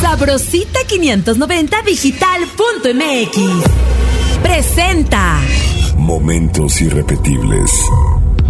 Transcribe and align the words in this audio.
Sabrosita 0.00 0.80
590 0.86 1.82
digital.mx 1.82 3.38
presenta 4.42 5.40
Momentos 5.96 6.80
irrepetibles. 6.80 7.70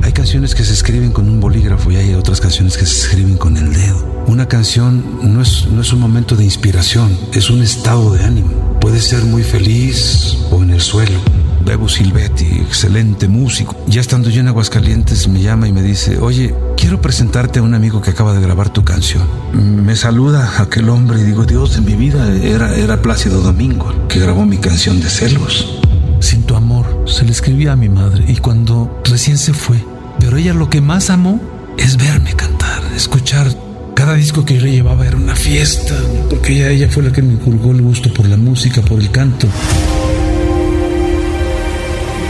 Hay 0.02 0.12
canciones 0.12 0.54
que 0.54 0.62
se 0.62 0.74
escriben 0.74 1.10
con 1.10 1.28
un 1.28 1.40
bolígrafo 1.40 1.90
y 1.90 1.96
hay 1.96 2.14
otras 2.14 2.40
canciones 2.42 2.76
que 2.76 2.84
se 2.84 2.98
escriben 2.98 3.38
con 3.38 3.56
el 3.56 3.72
dedo. 3.72 4.24
Una 4.26 4.46
canción 4.46 5.20
no 5.22 5.40
es, 5.40 5.66
no 5.66 5.80
es 5.80 5.92
un 5.92 6.00
momento 6.00 6.36
de 6.36 6.44
inspiración, 6.44 7.18
es 7.32 7.48
un 7.48 7.62
estado 7.62 8.12
de 8.12 8.24
ánimo. 8.24 8.78
Puede 8.80 9.00
ser 9.00 9.24
muy 9.24 9.42
feliz 9.42 10.36
o 10.50 10.62
en 10.62 10.70
el 10.70 10.82
suelo. 10.82 11.18
Bebo 11.64 11.88
Silvetti, 11.88 12.44
excelente 12.44 13.28
músico. 13.28 13.76
Ya 13.86 14.00
estando 14.00 14.30
yo 14.30 14.40
en 14.40 14.48
Aguascalientes, 14.48 15.28
me 15.28 15.40
llama 15.40 15.68
y 15.68 15.72
me 15.72 15.82
dice, 15.82 16.18
oye, 16.18 16.54
quiero 16.76 17.00
presentarte 17.00 17.58
a 17.58 17.62
un 17.62 17.74
amigo 17.74 18.00
que 18.00 18.10
acaba 18.10 18.32
de 18.32 18.40
grabar 18.40 18.70
tu 18.70 18.84
canción. 18.84 19.24
Me 19.52 19.96
saluda 19.96 20.60
aquel 20.60 20.88
hombre 20.88 21.20
y 21.20 21.24
digo, 21.24 21.44
Dios 21.44 21.74
de 21.74 21.80
mi 21.80 21.94
vida, 21.94 22.34
era, 22.36 22.74
era 22.74 23.02
Plácido 23.02 23.40
Domingo, 23.40 23.92
que 24.08 24.20
grabó 24.20 24.46
mi 24.46 24.58
canción 24.58 25.00
de 25.00 25.10
celos. 25.10 25.78
Sin 26.20 26.42
tu 26.42 26.54
amor, 26.54 27.04
se 27.06 27.24
le 27.24 27.32
escribía 27.32 27.72
a 27.72 27.76
mi 27.76 27.88
madre 27.88 28.24
y 28.26 28.36
cuando 28.36 29.00
recién 29.04 29.38
se 29.38 29.52
fue, 29.52 29.84
pero 30.18 30.36
ella 30.36 30.54
lo 30.54 30.68
que 30.70 30.80
más 30.80 31.10
amó 31.10 31.40
es 31.76 31.96
verme 31.96 32.34
cantar, 32.34 32.82
escuchar. 32.96 33.46
Cada 33.94 34.14
disco 34.14 34.44
que 34.44 34.54
yo 34.54 34.60
le 34.62 34.70
llevaba 34.70 35.06
era 35.06 35.16
una 35.16 35.34
fiesta, 35.34 35.94
porque 36.30 36.52
ella, 36.52 36.70
ella 36.70 36.88
fue 36.88 37.02
la 37.02 37.12
que 37.12 37.20
me 37.20 37.34
inculcó 37.34 37.72
el 37.72 37.82
gusto 37.82 38.12
por 38.14 38.26
la 38.28 38.36
música, 38.36 38.80
por 38.80 39.00
el 39.00 39.10
canto. 39.10 39.48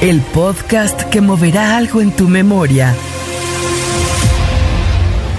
El 0.01 0.21
podcast 0.21 1.03
que 1.11 1.21
moverá 1.21 1.77
algo 1.77 2.01
en 2.01 2.13
tu 2.13 2.29
memoria 2.29 2.95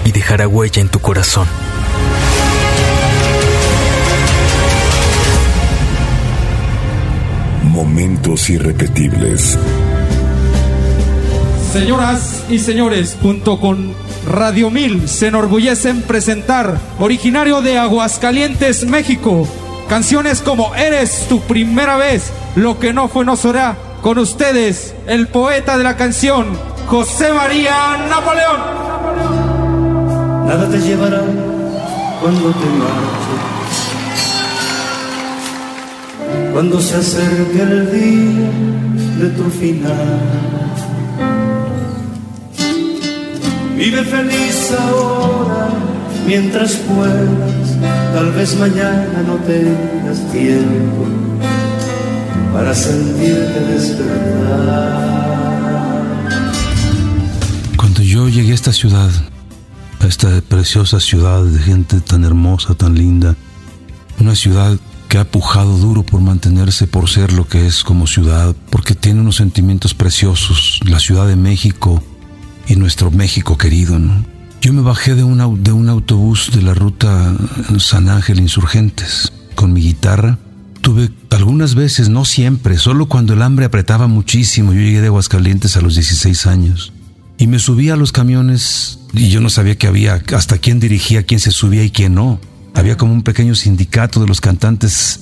y 0.04 0.12
dejará 0.12 0.46
huella 0.46 0.82
en 0.82 0.90
tu 0.90 0.98
corazón. 0.98 1.48
Momentos 7.64 8.50
irrepetibles. 8.50 9.58
Señoras 11.72 12.44
y 12.50 12.58
señores, 12.58 13.16
junto 13.22 13.58
con 13.60 13.94
Radio 14.28 14.70
Mil 14.70 15.08
se 15.08 15.28
enorgullecen 15.28 16.02
presentar, 16.02 16.78
originario 16.98 17.62
de 17.62 17.78
Aguascalientes, 17.78 18.84
México, 18.84 19.48
canciones 19.88 20.42
como 20.42 20.74
Eres 20.74 21.24
tu 21.30 21.40
primera 21.40 21.96
vez, 21.96 22.30
Lo 22.56 22.78
que 22.78 22.92
no 22.92 23.08
fue 23.08 23.24
no 23.24 23.36
será. 23.36 23.89
Con 24.02 24.18
ustedes, 24.18 24.94
el 25.06 25.28
poeta 25.28 25.76
de 25.76 25.84
la 25.84 25.94
canción, 25.94 26.46
José 26.86 27.34
María 27.34 27.98
Napoleón. 28.08 28.60
Nada 30.46 30.66
te 30.70 30.78
llevará 30.78 31.20
cuando 32.22 32.50
te 32.50 32.66
marches. 32.80 33.40
Cuando 36.50 36.80
se 36.80 36.96
acerque 36.96 37.60
el 37.60 37.92
día 37.92 38.50
de 39.18 39.28
tu 39.36 39.50
final. 39.50 40.20
Vive 43.76 44.02
feliz 44.04 44.74
ahora 44.80 45.68
mientras 46.26 46.72
puedas. 46.76 47.76
Tal 48.14 48.32
vez 48.32 48.56
mañana 48.56 49.22
no 49.26 49.34
tengas 49.44 50.32
tiempo 50.32 51.06
para 52.52 52.74
sentirte 52.74 53.60
despertar. 53.60 55.10
Cuando 57.76 58.02
yo 58.02 58.28
llegué 58.28 58.52
a 58.52 58.54
esta 58.54 58.72
ciudad, 58.72 59.10
a 60.00 60.06
esta 60.06 60.40
preciosa 60.42 61.00
ciudad 61.00 61.44
de 61.44 61.58
gente 61.58 62.00
tan 62.00 62.24
hermosa, 62.24 62.74
tan 62.74 62.94
linda, 62.94 63.36
una 64.18 64.34
ciudad 64.34 64.78
que 65.08 65.18
ha 65.18 65.24
pujado 65.24 65.76
duro 65.76 66.04
por 66.04 66.20
mantenerse, 66.20 66.86
por 66.86 67.08
ser 67.08 67.32
lo 67.32 67.48
que 67.48 67.66
es 67.66 67.82
como 67.82 68.06
ciudad, 68.06 68.54
porque 68.70 68.94
tiene 68.94 69.20
unos 69.20 69.36
sentimientos 69.36 69.92
preciosos, 69.92 70.78
la 70.84 71.00
Ciudad 71.00 71.26
de 71.26 71.34
México 71.34 72.00
y 72.68 72.76
nuestro 72.76 73.10
México 73.10 73.58
querido, 73.58 73.98
¿no? 73.98 74.24
Yo 74.60 74.72
me 74.72 74.82
bajé 74.82 75.14
de 75.14 75.24
un, 75.24 75.64
de 75.64 75.72
un 75.72 75.88
autobús 75.88 76.50
de 76.54 76.62
la 76.62 76.74
ruta 76.74 77.34
San 77.78 78.08
Ángel 78.08 78.38
Insurgentes 78.38 79.32
con 79.56 79.72
mi 79.72 79.80
guitarra. 79.80 80.38
Tuve 80.80 81.10
algunas 81.30 81.74
veces, 81.74 82.08
no 82.08 82.24
siempre, 82.24 82.78
solo 82.78 83.06
cuando 83.06 83.34
el 83.34 83.42
hambre 83.42 83.66
apretaba 83.66 84.06
muchísimo. 84.06 84.72
Yo 84.72 84.80
llegué 84.80 85.00
de 85.00 85.08
Aguascalientes 85.08 85.76
a 85.76 85.80
los 85.80 85.94
16 85.94 86.46
años 86.46 86.92
y 87.38 87.46
me 87.46 87.58
subí 87.58 87.90
a 87.90 87.96
los 87.96 88.12
camiones 88.12 88.98
y 89.12 89.28
yo 89.30 89.40
no 89.40 89.50
sabía 89.50 89.76
que 89.76 89.86
había 89.86 90.22
hasta 90.36 90.58
quién 90.58 90.80
dirigía, 90.80 91.22
quién 91.22 91.40
se 91.40 91.50
subía 91.50 91.84
y 91.84 91.90
quién 91.90 92.14
no. 92.14 92.40
Había 92.74 92.96
como 92.96 93.12
un 93.12 93.22
pequeño 93.22 93.54
sindicato 93.54 94.20
de 94.20 94.26
los 94.26 94.40
cantantes 94.40 95.20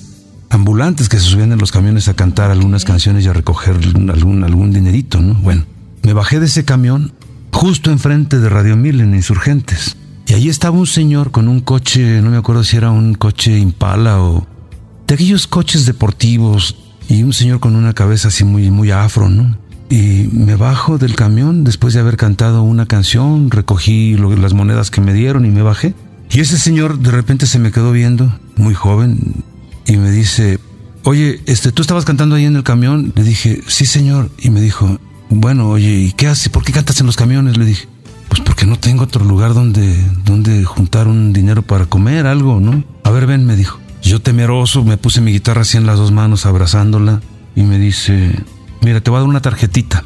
ambulantes 0.49 1.09
que 1.09 1.17
se 1.17 1.25
subían 1.25 1.51
en 1.51 1.59
los 1.59 1.71
camiones 1.71 2.07
a 2.07 2.13
cantar 2.15 2.51
algunas 2.51 2.83
canciones 2.83 3.25
y 3.25 3.27
a 3.27 3.33
recoger 3.33 3.75
algún, 3.75 4.43
algún 4.43 4.71
dinerito, 4.71 5.19
¿no? 5.21 5.35
Bueno, 5.35 5.65
me 6.03 6.13
bajé 6.13 6.39
de 6.39 6.47
ese 6.47 6.65
camión 6.65 7.13
justo 7.51 7.91
enfrente 7.91 8.39
de 8.39 8.49
Radio 8.49 8.75
Mil 8.75 9.01
en 9.01 9.15
Insurgentes. 9.15 9.95
Y 10.27 10.33
ahí 10.33 10.49
estaba 10.49 10.77
un 10.77 10.87
señor 10.87 11.31
con 11.31 11.47
un 11.47 11.59
coche, 11.61 12.21
no 12.21 12.29
me 12.29 12.37
acuerdo 12.37 12.63
si 12.63 12.77
era 12.77 12.91
un 12.91 13.15
coche 13.15 13.57
Impala 13.57 14.21
o 14.21 14.47
de 15.09 15.15
aquellos 15.15 15.47
coches 15.47 15.87
deportivos 15.87 16.75
y 17.09 17.23
un 17.23 17.33
señor 17.33 17.59
con 17.59 17.75
una 17.75 17.93
cabeza 17.93 18.27
así 18.27 18.43
muy, 18.43 18.69
muy 18.69 18.91
afro, 18.91 19.27
¿no? 19.27 19.57
Y 19.89 20.29
me 20.31 20.55
bajo 20.55 20.99
del 20.99 21.15
camión 21.15 21.63
después 21.63 21.95
de 21.95 21.99
haber 21.99 22.15
cantado 22.15 22.61
una 22.61 22.85
canción, 22.85 23.49
recogí 23.49 24.15
las 24.15 24.53
monedas 24.53 24.91
que 24.91 25.01
me 25.01 25.13
dieron 25.13 25.47
y 25.47 25.49
me 25.49 25.63
bajé. 25.63 25.95
Y 26.29 26.41
ese 26.41 26.59
señor 26.59 26.99
de 26.99 27.09
repente 27.09 27.47
se 27.47 27.57
me 27.57 27.71
quedó 27.71 27.91
viendo, 27.91 28.31
muy 28.55 28.75
joven, 28.75 29.43
y 29.87 29.97
me 29.97 30.11
dice, 30.11 30.59
oye, 31.03 31.41
este, 31.47 31.71
¿tú 31.71 31.81
estabas 31.81 32.05
cantando 32.05 32.35
ahí 32.35 32.45
en 32.45 32.55
el 32.55 32.63
camión? 32.63 33.11
Le 33.15 33.23
dije, 33.23 33.63
sí 33.65 33.87
señor. 33.87 34.29
Y 34.37 34.51
me 34.51 34.61
dijo, 34.61 34.99
bueno, 35.31 35.69
oye, 35.69 35.89
¿y 35.89 36.11
qué 36.11 36.27
haces? 36.27 36.49
¿Por 36.49 36.63
qué 36.63 36.71
cantas 36.71 36.99
en 36.99 37.07
los 37.07 37.15
camiones? 37.15 37.57
Le 37.57 37.65
dije, 37.65 37.87
pues 38.27 38.41
porque 38.41 38.67
no 38.67 38.77
tengo 38.77 39.05
otro 39.05 39.25
lugar 39.25 39.55
donde, 39.55 39.97
donde 40.23 40.65
juntar 40.65 41.07
un 41.07 41.33
dinero 41.33 41.63
para 41.63 41.87
comer, 41.87 42.27
algo, 42.27 42.59
¿no? 42.59 42.83
A 43.03 43.09
ver, 43.09 43.25
ven, 43.25 43.43
me 43.43 43.55
dijo. 43.55 43.78
Yo 44.01 44.21
temeroso 44.21 44.83
me 44.83 44.97
puse 44.97 45.21
mi 45.21 45.31
guitarra 45.31 45.61
así 45.61 45.77
en 45.77 45.85
las 45.85 45.97
dos 45.97 46.11
manos 46.11 46.45
abrazándola 46.45 47.21
y 47.55 47.63
me 47.63 47.77
dice, 47.77 48.43
mira, 48.81 49.01
te 49.01 49.09
voy 49.09 49.17
a 49.17 49.21
dar 49.21 49.29
una 49.29 49.41
tarjetita. 49.41 50.03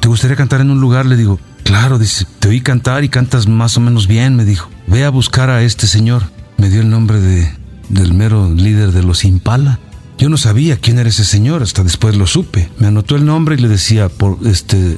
¿Te 0.00 0.08
gustaría 0.08 0.36
cantar 0.36 0.60
en 0.60 0.70
un 0.70 0.80
lugar? 0.80 1.06
Le 1.06 1.16
digo, 1.16 1.38
claro, 1.62 1.98
dice, 1.98 2.26
te 2.38 2.48
oí 2.48 2.60
cantar 2.60 3.04
y 3.04 3.08
cantas 3.08 3.46
más 3.46 3.76
o 3.76 3.80
menos 3.80 4.06
bien, 4.06 4.36
me 4.36 4.44
dijo. 4.44 4.70
Ve 4.86 5.04
a 5.04 5.10
buscar 5.10 5.50
a 5.50 5.62
este 5.62 5.86
señor. 5.86 6.22
Me 6.56 6.70
dio 6.70 6.80
el 6.80 6.90
nombre 6.90 7.20
de, 7.20 7.52
del 7.88 8.14
mero 8.14 8.52
líder 8.52 8.92
de 8.92 9.02
los 9.02 9.24
Impala. 9.24 9.80
Yo 10.18 10.28
no 10.28 10.38
sabía 10.38 10.78
quién 10.78 10.98
era 10.98 11.10
ese 11.10 11.24
señor, 11.24 11.62
hasta 11.62 11.82
después 11.82 12.16
lo 12.16 12.26
supe. 12.26 12.70
Me 12.78 12.86
anotó 12.86 13.16
el 13.16 13.26
nombre 13.26 13.56
y 13.56 13.58
le 13.58 13.68
decía, 13.68 14.08
por 14.08 14.38
este, 14.46 14.96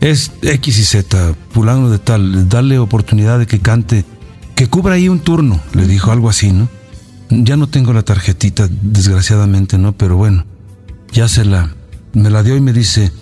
es 0.00 0.32
X 0.42 0.78
y 0.78 0.84
Z, 0.84 1.34
fulano 1.50 1.88
de 1.88 1.98
tal, 1.98 2.48
dale 2.48 2.78
oportunidad 2.78 3.38
de 3.38 3.46
que 3.46 3.60
cante, 3.60 4.04
que 4.54 4.66
cubra 4.66 4.94
ahí 4.94 5.08
un 5.08 5.20
turno, 5.20 5.60
le 5.72 5.86
dijo 5.86 6.10
algo 6.10 6.28
así, 6.28 6.52
¿no? 6.52 6.68
Ya 7.30 7.56
no 7.56 7.66
tengo 7.66 7.92
la 7.92 8.02
tarjetita, 8.02 8.68
desgraciadamente, 8.70 9.78
¿no? 9.78 9.92
Pero 9.92 10.16
bueno, 10.16 10.44
ya 11.12 11.28
se 11.28 11.44
la, 11.44 11.74
me 12.12 12.30
la 12.30 12.42
dio 12.42 12.56
y 12.56 12.60
me 12.60 12.72
dice, 12.72 13.12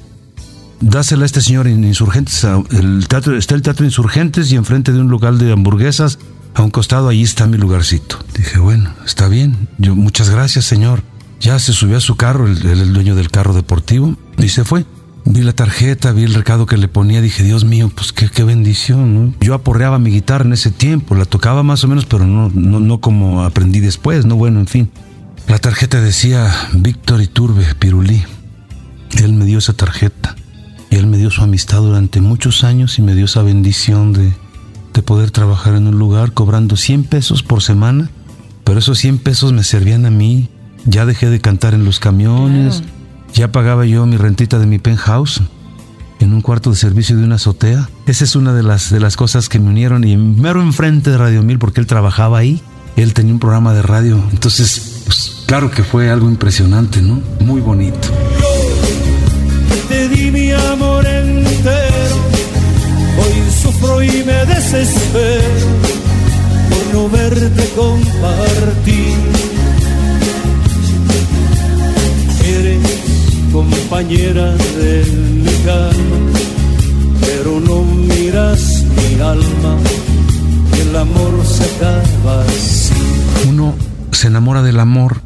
dásela 0.80 1.22
a 1.22 1.26
este 1.26 1.40
señor 1.40 1.66
en 1.66 1.84
Insurgentes, 1.84 2.46
el 2.70 3.08
teatro, 3.08 3.36
está 3.36 3.54
el 3.54 3.62
Teatro 3.62 3.84
Insurgentes 3.84 4.52
y 4.52 4.56
enfrente 4.56 4.92
de 4.92 5.00
un 5.00 5.08
lugar 5.08 5.34
de 5.34 5.52
hamburguesas, 5.52 6.18
a 6.54 6.62
un 6.62 6.70
costado, 6.70 7.08
ahí 7.08 7.22
está 7.22 7.46
mi 7.46 7.56
lugarcito. 7.56 8.18
Dije, 8.36 8.58
bueno, 8.58 8.94
está 9.04 9.28
bien, 9.28 9.68
yo, 9.78 9.96
muchas 9.96 10.30
gracias, 10.30 10.64
señor. 10.64 11.02
Ya 11.40 11.58
se 11.58 11.72
subió 11.72 11.96
a 11.96 12.00
su 12.00 12.16
carro, 12.16 12.46
el 12.46 12.92
dueño 12.92 13.16
del 13.16 13.30
carro 13.30 13.54
deportivo, 13.54 14.16
y 14.38 14.48
se 14.48 14.64
fue. 14.64 14.86
Vi 15.26 15.40
la 15.40 15.54
tarjeta, 15.54 16.12
vi 16.12 16.24
el 16.24 16.34
recado 16.34 16.66
que 16.66 16.76
le 16.76 16.86
ponía, 16.86 17.22
dije, 17.22 17.42
Dios 17.42 17.64
mío, 17.64 17.90
pues 17.94 18.12
qué, 18.12 18.28
qué 18.28 18.44
bendición. 18.44 19.34
Yo 19.40 19.54
aporreaba 19.54 19.98
mi 19.98 20.10
guitarra 20.10 20.44
en 20.44 20.52
ese 20.52 20.70
tiempo, 20.70 21.14
la 21.14 21.24
tocaba 21.24 21.62
más 21.62 21.82
o 21.82 21.88
menos, 21.88 22.04
pero 22.04 22.26
no, 22.26 22.50
no, 22.54 22.78
no 22.78 23.00
como 23.00 23.42
aprendí 23.42 23.80
después, 23.80 24.26
¿no? 24.26 24.36
Bueno, 24.36 24.60
en 24.60 24.66
fin. 24.66 24.90
La 25.48 25.58
tarjeta 25.58 26.00
decía 26.00 26.52
Víctor 26.74 27.22
Iturbe 27.22 27.64
Pirulí. 27.78 28.22
Él 29.22 29.32
me 29.32 29.44
dio 29.44 29.58
esa 29.58 29.72
tarjeta 29.72 30.34
y 30.90 30.96
él 30.96 31.06
me 31.06 31.16
dio 31.16 31.30
su 31.30 31.42
amistad 31.42 31.80
durante 31.80 32.20
muchos 32.20 32.64
años 32.64 32.98
y 32.98 33.02
me 33.02 33.14
dio 33.14 33.24
esa 33.24 33.42
bendición 33.42 34.12
de, 34.12 34.32
de 34.92 35.02
poder 35.02 35.30
trabajar 35.30 35.74
en 35.74 35.86
un 35.86 35.98
lugar 35.98 36.32
cobrando 36.32 36.76
100 36.76 37.04
pesos 37.04 37.42
por 37.42 37.62
semana, 37.62 38.10
pero 38.62 38.78
esos 38.78 38.98
100 38.98 39.18
pesos 39.18 39.52
me 39.52 39.64
servían 39.64 40.04
a 40.06 40.10
mí. 40.10 40.50
Ya 40.86 41.06
dejé 41.06 41.30
de 41.30 41.40
cantar 41.40 41.72
en 41.72 41.84
los 41.84 41.98
camiones, 41.98 42.82
ya 43.34 43.52
pagaba 43.52 43.84
yo 43.84 44.06
mi 44.06 44.16
rentita 44.16 44.58
de 44.58 44.66
mi 44.66 44.78
penthouse 44.78 45.42
en 46.20 46.32
un 46.32 46.40
cuarto 46.40 46.70
de 46.70 46.76
servicio 46.76 47.16
de 47.16 47.24
una 47.24 47.34
azotea. 47.34 47.88
Esa 48.06 48.24
es 48.24 48.36
una 48.36 48.54
de 48.54 48.62
las, 48.62 48.90
de 48.90 49.00
las 49.00 49.16
cosas 49.16 49.48
que 49.48 49.58
me 49.58 49.68
unieron 49.68 50.04
y 50.04 50.16
mero 50.16 50.62
enfrente 50.62 51.10
de 51.10 51.18
Radio 51.18 51.42
Mil 51.42 51.58
porque 51.58 51.80
él 51.80 51.86
trabajaba 51.86 52.38
ahí. 52.38 52.62
Él 52.96 53.12
tenía 53.12 53.34
un 53.34 53.40
programa 53.40 53.74
de 53.74 53.82
radio. 53.82 54.22
Entonces, 54.30 55.02
pues, 55.04 55.42
claro 55.46 55.70
que 55.70 55.82
fue 55.82 56.10
algo 56.10 56.30
impresionante, 56.30 57.02
¿no? 57.02 57.20
Muy 57.40 57.60
bonito. 57.60 58.08
Te 59.88 60.08
di 60.08 60.30
mi 60.30 60.50
amor 60.52 61.04
entero, 61.04 62.16
hoy 63.18 63.52
sufro 63.62 64.02
y 64.02 64.24
me 64.24 64.46
desespero 64.46 65.42
por 66.70 66.78
quiero 66.84 67.08
verte 67.10 67.68
compartir. 67.76 69.53
Compañera 73.54 74.52
de 74.52 75.04
mi 75.06 75.44
pero 77.20 77.60
no 77.60 77.84
miras 77.84 78.82
mi 78.96 79.20
alma, 79.20 79.76
el 80.80 80.96
amor 80.96 81.46
se 81.46 81.62
acaba 81.62 82.42
así. 82.42 82.92
Uno 83.48 83.76
se 84.10 84.26
enamora 84.26 84.62
del 84.62 84.80
amor 84.80 85.22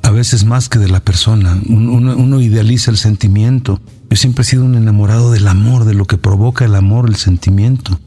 a 0.00 0.10
veces 0.12 0.46
más 0.46 0.70
que 0.70 0.78
de 0.78 0.88
la 0.88 1.00
persona. 1.00 1.60
Uno, 1.68 2.16
uno, 2.16 2.40
idealiza 2.40 2.90
el 2.90 2.96
sentimiento. 2.96 3.80
Yo 4.08 4.16
siempre 4.16 4.40
he 4.42 4.46
sido 4.46 4.64
un 4.64 4.74
enamorado 4.74 5.30
del 5.30 5.46
amor, 5.46 5.84
de 5.84 5.92
lo 5.92 6.06
que 6.06 6.16
provoca 6.16 6.64
el 6.64 6.74
amor, 6.74 7.10
el 7.10 7.16
sentimiento. 7.16 7.98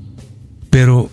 Pero 0.72 1.12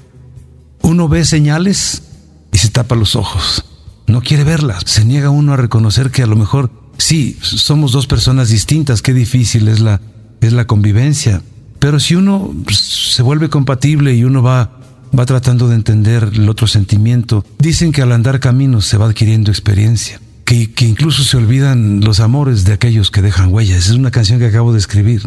uno 0.80 1.08
ve 1.08 1.26
señales 1.26 2.02
y 2.50 2.58
se 2.58 2.70
tapa 2.70 2.96
los 2.96 3.14
ojos. 3.14 3.62
No 4.06 4.22
quiere 4.22 4.44
verlas. 4.44 4.84
Se 4.86 5.04
niega 5.04 5.28
uno 5.28 5.52
a 5.52 5.58
reconocer 5.58 6.10
que 6.10 6.22
a 6.22 6.26
lo 6.26 6.36
mejor 6.36 6.83
sí, 6.98 7.36
somos 7.40 7.92
dos 7.92 8.06
personas 8.06 8.48
distintas. 8.48 9.02
Qué 9.02 9.12
difícil 9.12 9.68
es 9.68 9.80
la, 9.80 10.00
es 10.40 10.52
la 10.52 10.66
convivencia. 10.66 11.42
Pero 11.78 12.00
si 12.00 12.14
uno 12.14 12.54
se 12.70 13.22
vuelve 13.22 13.48
compatible 13.48 14.14
y 14.14 14.24
uno 14.24 14.42
va 14.42 14.80
va 15.16 15.26
tratando 15.26 15.68
de 15.68 15.76
entender 15.76 16.30
el 16.34 16.48
otro 16.48 16.66
sentimiento. 16.66 17.44
Dicen 17.60 17.92
que 17.92 18.02
al 18.02 18.10
andar 18.10 18.40
caminos 18.40 18.84
se 18.86 18.96
va 18.96 19.06
adquiriendo 19.06 19.52
experiencia 19.52 20.20
que, 20.44 20.86
incluso 20.86 21.24
se 21.24 21.36
olvidan 21.36 22.00
los 22.00 22.20
amores 22.20 22.64
de 22.64 22.72
aquellos 22.72 23.10
que 23.10 23.22
dejan 23.22 23.52
huellas. 23.52 23.88
Es 23.88 23.94
una 23.94 24.10
canción 24.10 24.38
que 24.38 24.46
acabo 24.46 24.72
de 24.72 24.78
escribir. 24.78 25.22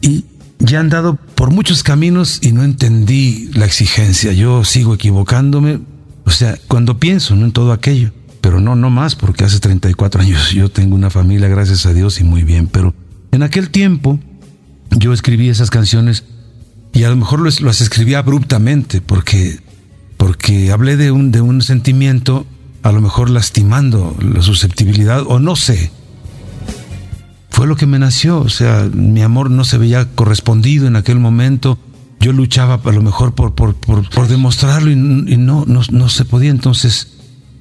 Y 0.00 0.24
ya 0.58 0.78
he 0.78 0.80
andado 0.80 1.16
por 1.34 1.50
muchos 1.50 1.82
caminos 1.82 2.40
y 2.42 2.52
no 2.52 2.64
entendí 2.64 3.50
la 3.54 3.66
exigencia. 3.66 4.32
Yo 4.32 4.64
sigo 4.64 4.94
equivocándome. 4.94 5.80
O 6.24 6.30
sea, 6.30 6.58
cuando 6.68 6.98
pienso 6.98 7.36
¿no? 7.36 7.46
en 7.46 7.52
todo 7.52 7.72
aquello. 7.72 8.12
Pero 8.44 8.60
no, 8.60 8.76
no 8.76 8.90
más, 8.90 9.16
porque 9.16 9.42
hace 9.42 9.58
34 9.58 10.20
años 10.20 10.50
yo 10.54 10.70
tengo 10.70 10.94
una 10.94 11.08
familia, 11.08 11.48
gracias 11.48 11.86
a 11.86 11.94
Dios, 11.94 12.20
y 12.20 12.24
muy 12.24 12.42
bien. 12.42 12.66
Pero 12.66 12.94
en 13.32 13.42
aquel 13.42 13.70
tiempo 13.70 14.20
yo 14.90 15.14
escribí 15.14 15.48
esas 15.48 15.70
canciones 15.70 16.24
y 16.92 17.04
a 17.04 17.08
lo 17.08 17.16
mejor 17.16 17.40
las, 17.40 17.80
escribí 17.80 18.12
abruptamente 18.12 19.00
porque, 19.00 19.60
porque 20.18 20.70
hablé 20.72 20.98
de 20.98 21.10
un, 21.10 21.32
de 21.32 21.40
un 21.40 21.62
sentimiento 21.62 22.46
a 22.82 22.92
lo 22.92 23.00
mejor 23.00 23.30
lastimando 23.30 24.14
la 24.20 24.42
susceptibilidad 24.42 25.24
o 25.26 25.38
no 25.38 25.56
sé. 25.56 25.90
Fue 27.48 27.66
lo 27.66 27.76
que 27.76 27.86
me 27.86 27.98
nació, 27.98 28.40
o 28.40 28.50
sea, 28.50 28.90
mi 28.92 29.22
amor 29.22 29.50
no 29.50 29.64
se 29.64 29.78
veía 29.78 30.10
correspondido 30.14 30.86
en 30.86 30.96
aquel 30.96 31.18
momento. 31.18 31.78
Yo 32.20 32.32
luchaba 32.32 32.78
a 32.84 32.92
lo 32.92 33.00
mejor 33.00 33.34
por, 33.34 33.54
por, 33.54 33.74
por, 33.74 34.28
demostrarlo 34.28 34.90
y, 34.90 34.96
no, 34.96 35.64
no, 35.66 35.80
no 35.90 36.08
se 36.10 36.26
podía. 36.26 36.50
Entonces, 36.50 37.13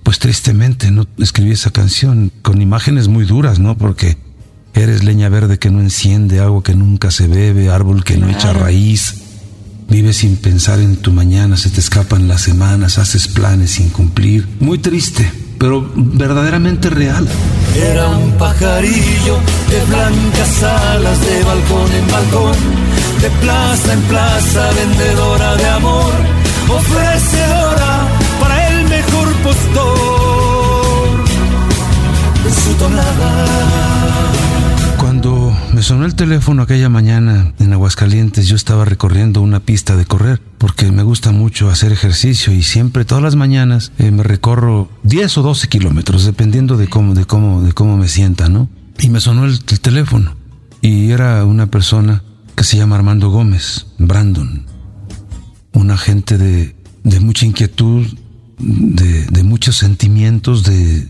pues 0.04 0.20
tristemente 0.20 0.92
no 0.92 1.08
escribí 1.18 1.52
esa 1.52 1.72
canción 1.72 2.32
con 2.42 2.62
imágenes 2.62 3.08
muy 3.08 3.26
duras, 3.26 3.60
¿no? 3.60 3.78
Porque 3.78 4.18
eres 4.74 5.04
leña 5.04 5.30
verde 5.30 5.58
que 5.58 5.72
no 5.72 5.80
enciende, 5.80 6.40
agua 6.40 6.62
que 6.62 6.76
nunca 6.76 7.10
se 7.10 7.28
bebe, 7.28 7.70
árbol 7.70 8.04
que 8.04 8.18
no 8.18 8.30
echa 8.30 8.54
raíz. 8.54 9.16
Vives 9.90 10.18
sin 10.18 10.38
pensar 10.38 10.80
en 10.80 10.98
tu 10.98 11.12
mañana, 11.12 11.58
se 11.58 11.70
te 11.70 11.80
escapan 11.80 12.28
las 12.28 12.42
semanas, 12.42 12.98
haces 12.98 13.28
planes 13.28 13.72
sin 13.72 13.90
cumplir. 13.90 14.48
Muy 14.60 14.80
triste, 14.80 15.32
pero 15.58 15.92
verdaderamente 15.96 16.90
real. 16.90 17.28
Era 17.76 18.10
un 18.10 18.32
pajarillo 18.34 19.40
de 19.70 19.86
blancas 19.90 20.64
alas, 20.64 21.22
de 21.22 21.44
balcón 21.44 21.92
en 21.92 22.08
balcón, 22.08 22.56
de 23.22 23.30
plaza 23.42 23.94
en 23.94 24.02
plaza, 24.02 24.70
vendedora 24.74 25.56
de 25.56 25.66
amor, 25.68 26.14
ofrecedora 26.70 28.23
mejor 29.54 29.74
postor 29.74 31.24
de 32.44 32.52
su 32.52 32.74
tonada. 32.76 34.34
Cuando 34.98 35.56
me 35.74 35.82
sonó 35.82 36.06
el 36.06 36.16
teléfono 36.16 36.64
aquella 36.64 36.90
mañana 36.90 37.54
en 37.60 37.74
Aguascalientes, 37.74 38.48
yo 38.48 38.56
estaba 38.56 38.86
recorriendo 38.86 39.42
una 39.42 39.60
pista 39.60 39.96
de 39.96 40.06
correr, 40.06 40.42
porque 40.58 40.92
me 40.92 41.04
gusta 41.04 41.32
mucho 41.32 41.70
hacer 41.70 41.92
ejercicio 41.92 42.54
y 42.54 42.64
siempre, 42.64 43.06
todas 43.06 43.24
las 43.24 43.36
mañanas, 43.36 43.92
eh, 43.98 44.12
me 44.12 44.24
recorro 44.24 44.90
10 45.04 45.38
o 45.40 45.42
12 45.42 45.68
kilómetros, 45.68 46.26
dependiendo 46.26 46.78
de 46.78 46.88
cómo, 46.88 47.14
de 47.16 47.26
cómo, 47.26 47.62
de 47.62 47.74
cómo 47.74 47.98
me 47.98 48.08
sienta, 48.08 48.50
¿no? 48.50 48.70
Y 49.00 49.10
me 49.10 49.20
sonó 49.20 49.46
el, 49.46 49.64
teléfono 49.64 50.36
y 50.82 51.12
era 51.12 51.44
una 51.46 51.68
persona 51.68 52.24
que 52.56 52.64
se 52.64 52.78
llama 52.78 52.96
Armando 52.96 53.30
Gómez, 53.30 53.88
Brandon, 53.98 54.66
un 55.74 55.92
agente 55.92 56.38
de, 56.38 56.76
de 57.04 57.20
mucha 57.20 57.46
inquietud, 57.46 58.06
de, 58.64 59.44
muchos 59.44 59.78
sentimientos, 59.78 60.64
de, 60.64 61.10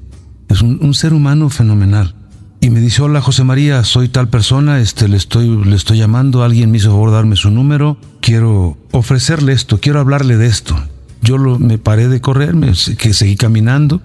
es 0.50 0.62
un 0.62 0.94
ser 0.94 1.14
humano 1.14 1.50
fenomenal 1.50 2.16
y 2.64 2.70
me 2.70 2.80
dice, 2.80 3.02
hola 3.02 3.20
José 3.20 3.44
María, 3.44 3.84
soy 3.84 4.08
tal 4.08 4.30
persona, 4.30 4.80
este, 4.80 5.10
le, 5.10 5.18
estoy, 5.18 5.66
le 5.66 5.76
estoy 5.76 5.98
llamando, 5.98 6.44
alguien 6.44 6.72
me 6.72 6.78
hizo 6.78 6.92
favor 6.92 7.12
darme 7.12 7.36
su 7.36 7.52
número, 7.52 7.98
quiero 8.22 8.78
ofrecerle 8.92 9.52
esto, 9.52 9.82
quiero 9.82 10.00
hablarle 10.00 10.38
de 10.38 10.48
esto. 10.48 10.82
Yo 11.22 11.38
lo, 11.38 11.60
me 11.60 11.78
paré 11.78 12.08
de 12.08 12.22
correr, 12.22 12.56
que 12.98 13.14
seguí 13.14 13.36
caminando 13.36 14.02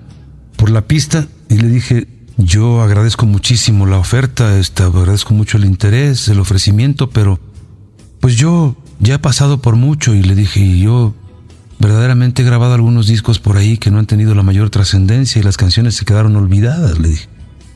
por 0.56 0.70
la 0.70 0.88
pista 0.88 1.28
y 1.48 1.58
le 1.58 1.68
dije, 1.68 2.08
yo 2.36 2.82
agradezco 2.82 3.26
muchísimo 3.26 3.86
la 3.86 3.98
oferta, 3.98 4.58
este, 4.58 4.82
agradezco 4.82 5.34
mucho 5.34 5.56
el 5.56 5.64
interés, 5.64 6.26
el 6.26 6.40
ofrecimiento, 6.40 7.10
pero 7.10 7.38
pues 8.18 8.34
yo 8.34 8.76
ya 8.98 9.14
he 9.14 9.18
pasado 9.20 9.62
por 9.62 9.76
mucho 9.76 10.14
y 10.14 10.22
le 10.24 10.34
dije, 10.34 10.80
yo 10.80 11.14
verdaderamente 11.78 12.42
he 12.42 12.44
grabado 12.44 12.74
algunos 12.74 13.06
discos 13.06 13.38
por 13.38 13.56
ahí 13.56 13.78
que 13.78 13.90
no 13.90 13.98
han 13.98 14.06
tenido 14.06 14.34
la 14.34 14.42
mayor 14.42 14.70
trascendencia 14.70 15.40
y 15.40 15.42
las 15.42 15.56
canciones 15.56 15.94
se 15.94 16.04
quedaron 16.04 16.36
olvidadas, 16.36 16.98
le 16.98 17.08
dije. 17.08 17.28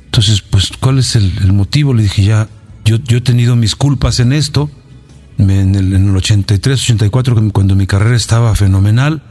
Entonces, 0.06 0.42
pues, 0.42 0.72
¿cuál 0.78 0.98
es 0.98 1.16
el, 1.16 1.52
motivo? 1.52 1.94
Le 1.94 2.02
dije, 2.02 2.22
ya, 2.22 2.48
yo, 2.84 2.96
he 2.96 3.20
tenido 3.20 3.56
mis 3.56 3.74
culpas 3.74 4.20
en 4.20 4.32
esto. 4.32 4.70
En 5.38 5.74
el, 5.74 5.94
en 5.94 6.10
el 6.10 6.16
83, 6.16 6.78
84, 6.82 7.50
cuando 7.52 7.74
mi 7.74 7.86
carrera 7.86 8.14
estaba 8.14 8.54
fenomenal, 8.54 9.22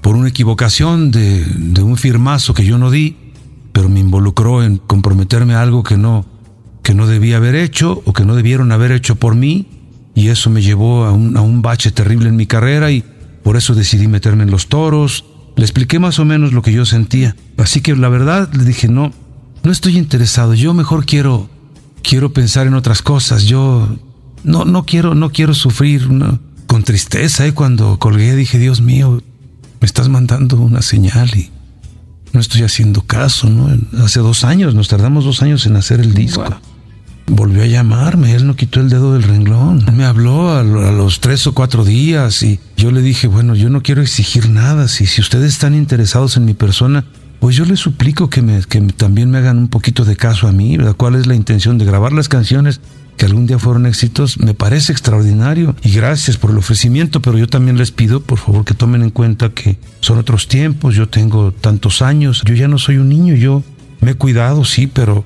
por 0.00 0.16
una 0.16 0.28
equivocación 0.28 1.10
de, 1.10 1.44
un 1.82 1.96
firmazo 1.96 2.54
que 2.54 2.64
yo 2.64 2.78
no 2.78 2.90
di, 2.90 3.16
pero 3.72 3.88
me 3.88 4.00
involucró 4.00 4.64
en 4.64 4.78
comprometerme 4.78 5.54
a 5.54 5.62
algo 5.62 5.82
que 5.82 5.98
no, 5.98 6.24
que 6.82 6.94
no 6.94 7.06
debía 7.06 7.36
haber 7.36 7.54
hecho 7.54 8.02
o 8.06 8.12
que 8.12 8.24
no 8.24 8.34
debieron 8.34 8.72
haber 8.72 8.92
hecho 8.92 9.16
por 9.16 9.34
mí, 9.34 9.68
y 10.14 10.28
eso 10.28 10.50
me 10.50 10.62
llevó 10.62 11.04
a 11.04 11.12
un 11.12 11.62
bache 11.62 11.92
terrible 11.92 12.28
en 12.28 12.36
mi 12.36 12.46
carrera 12.46 12.90
y 12.90 13.04
por 13.42 13.56
eso 13.56 13.74
decidí 13.74 14.08
meterme 14.08 14.44
en 14.44 14.50
los 14.50 14.68
toros. 14.68 15.24
Le 15.56 15.64
expliqué 15.64 15.98
más 15.98 16.18
o 16.18 16.24
menos 16.24 16.52
lo 16.52 16.62
que 16.62 16.72
yo 16.72 16.86
sentía. 16.86 17.36
Así 17.56 17.80
que 17.80 17.94
la 17.96 18.08
verdad 18.08 18.52
le 18.54 18.64
dije, 18.64 18.88
no, 18.88 19.12
no 19.62 19.72
estoy 19.72 19.98
interesado, 19.98 20.54
yo 20.54 20.74
mejor 20.74 21.04
quiero 21.04 21.48
quiero 22.02 22.32
pensar 22.32 22.66
en 22.66 22.74
otras 22.74 23.02
cosas, 23.02 23.44
yo 23.44 23.88
no 24.42 24.64
no 24.64 24.84
quiero 24.84 25.14
no 25.14 25.30
quiero 25.30 25.52
sufrir 25.54 26.08
con 26.66 26.82
tristeza, 26.82 27.46
¿eh? 27.46 27.52
cuando 27.52 27.98
colgué 27.98 28.34
dije, 28.36 28.58
Dios 28.58 28.80
mío, 28.80 29.22
me 29.80 29.86
estás 29.86 30.08
mandando 30.08 30.56
una 30.56 30.82
señal 30.82 31.28
y 31.36 31.50
no 32.32 32.40
estoy 32.40 32.62
haciendo 32.62 33.02
caso, 33.02 33.50
¿no? 33.50 33.76
Hace 34.04 34.20
dos 34.20 34.44
años, 34.44 34.74
nos 34.74 34.88
tardamos 34.88 35.24
dos 35.24 35.42
años 35.42 35.66
en 35.66 35.76
hacer 35.76 36.00
el 36.00 36.14
disco. 36.14 36.44
Volvió 37.32 37.62
a 37.62 37.66
llamarme, 37.66 38.34
él 38.34 38.44
no 38.44 38.56
quitó 38.56 38.80
el 38.80 38.88
dedo 38.88 39.12
del 39.12 39.22
renglón. 39.22 39.84
Me 39.94 40.04
habló 40.04 40.50
a, 40.52 40.64
los 40.64 41.20
tres 41.20 41.46
o 41.46 41.54
cuatro 41.54 41.84
días 41.84 42.42
y 42.42 42.58
yo 42.76 42.90
le 42.90 43.02
dije, 43.02 43.28
bueno, 43.28 43.54
yo 43.54 43.70
no 43.70 43.82
quiero 43.82 44.02
exigir 44.02 44.50
nada. 44.50 44.88
Si, 44.88 45.06
si 45.06 45.20
ustedes 45.20 45.52
están 45.52 45.76
interesados 45.76 46.36
en 46.36 46.44
mi 46.44 46.54
persona, 46.54 47.04
pues 47.38 47.54
yo 47.54 47.64
les 47.66 47.78
suplico 47.78 48.28
que, 48.28 48.42
me, 48.42 48.60
que 48.64 48.80
también 48.80 49.30
me 49.30 49.38
hagan 49.38 49.58
un 49.58 49.68
poquito 49.68 50.04
de 50.04 50.16
caso 50.16 50.48
a 50.48 50.52
mí, 50.52 50.76
¿verdad? 50.76 50.96
¿Cuál 50.96 51.14
es 51.14 51.28
la 51.28 51.36
intención 51.36 51.78
de 51.78 51.84
grabar 51.84 52.12
las 52.12 52.28
canciones 52.28 52.80
que 53.16 53.26
algún 53.26 53.46
día 53.46 53.60
fueron 53.60 53.86
éxitos? 53.86 54.40
Me 54.40 54.52
parece 54.52 54.90
extraordinario 54.90 55.76
y 55.84 55.92
gracias 55.92 56.36
por 56.36 56.50
el 56.50 56.58
ofrecimiento, 56.58 57.22
pero 57.22 57.38
yo 57.38 57.46
también 57.46 57.78
les 57.78 57.92
pido, 57.92 58.20
por 58.22 58.40
favor, 58.40 58.64
que 58.64 58.74
tomen 58.74 59.02
en 59.02 59.10
cuenta 59.10 59.50
que 59.50 59.78
son 60.00 60.18
otros 60.18 60.48
tiempos, 60.48 60.96
yo 60.96 61.08
tengo 61.08 61.52
tantos 61.52 62.02
años, 62.02 62.42
yo 62.44 62.56
ya 62.56 62.66
no 62.66 62.76
soy 62.76 62.96
un 62.96 63.08
niño, 63.08 63.36
yo 63.36 63.62
me 64.00 64.10
he 64.10 64.14
cuidado, 64.14 64.64
sí, 64.64 64.88
pero 64.88 65.24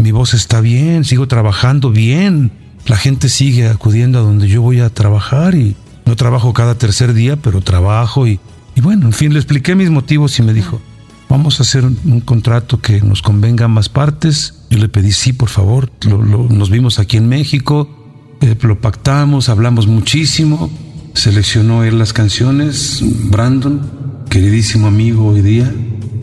mi 0.00 0.12
voz 0.12 0.34
está 0.34 0.60
bien, 0.60 1.04
sigo 1.04 1.28
trabajando 1.28 1.90
bien, 1.90 2.52
la 2.86 2.96
gente 2.96 3.28
sigue 3.28 3.68
acudiendo 3.68 4.18
a 4.18 4.22
donde 4.22 4.48
yo 4.48 4.62
voy 4.62 4.80
a 4.80 4.90
trabajar 4.90 5.54
y 5.54 5.76
no 6.06 6.16
trabajo 6.16 6.52
cada 6.52 6.76
tercer 6.76 7.12
día, 7.12 7.36
pero 7.36 7.60
trabajo 7.60 8.26
y, 8.26 8.40
y 8.74 8.80
bueno, 8.80 9.06
en 9.06 9.12
fin, 9.12 9.32
le 9.32 9.38
expliqué 9.38 9.74
mis 9.74 9.90
motivos 9.90 10.38
y 10.38 10.42
me 10.42 10.52
dijo, 10.52 10.80
vamos 11.28 11.60
a 11.60 11.62
hacer 11.62 11.84
un 11.84 12.20
contrato 12.20 12.80
que 12.80 13.00
nos 13.00 13.22
convenga 13.22 13.64
a 13.64 13.66
ambas 13.66 13.88
partes. 13.88 14.64
Yo 14.70 14.78
le 14.78 14.88
pedí, 14.88 15.12
sí, 15.12 15.32
por 15.32 15.48
favor, 15.48 15.90
nos 16.06 16.70
vimos 16.70 16.98
aquí 16.98 17.16
en 17.16 17.28
México, 17.28 17.88
eh, 18.40 18.56
lo 18.62 18.80
pactamos, 18.80 19.48
hablamos 19.48 19.86
muchísimo, 19.86 20.70
seleccionó 21.14 21.84
él 21.84 21.98
las 21.98 22.12
canciones, 22.12 23.00
Brandon, 23.30 24.24
queridísimo 24.28 24.86
amigo 24.86 25.26
hoy 25.26 25.42
día, 25.42 25.72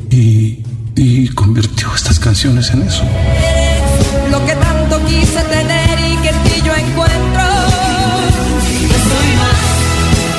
y, 0.09 0.63
y 0.95 1.27
convirtió 1.29 1.93
estas 1.93 2.19
canciones 2.19 2.71
en 2.71 2.81
eso. 2.81 3.03
Lo 4.31 4.45
que 4.45 4.55
tanto 4.55 5.05
quise 5.05 5.41
tener 5.43 5.99
y 5.99 6.17
que 6.17 6.29
en 6.29 6.43
ti 6.43 6.61
yo 6.63 6.73
encuentro, 6.73 7.43
más, 9.41 9.63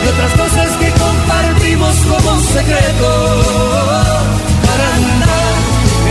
de 0.03 0.09
otras 0.13 0.33
cosas 0.33 0.77
que 0.77 0.91
compartimos 0.91 1.95
secreto 2.53 3.09
para 4.67 4.87
andar 4.95 5.55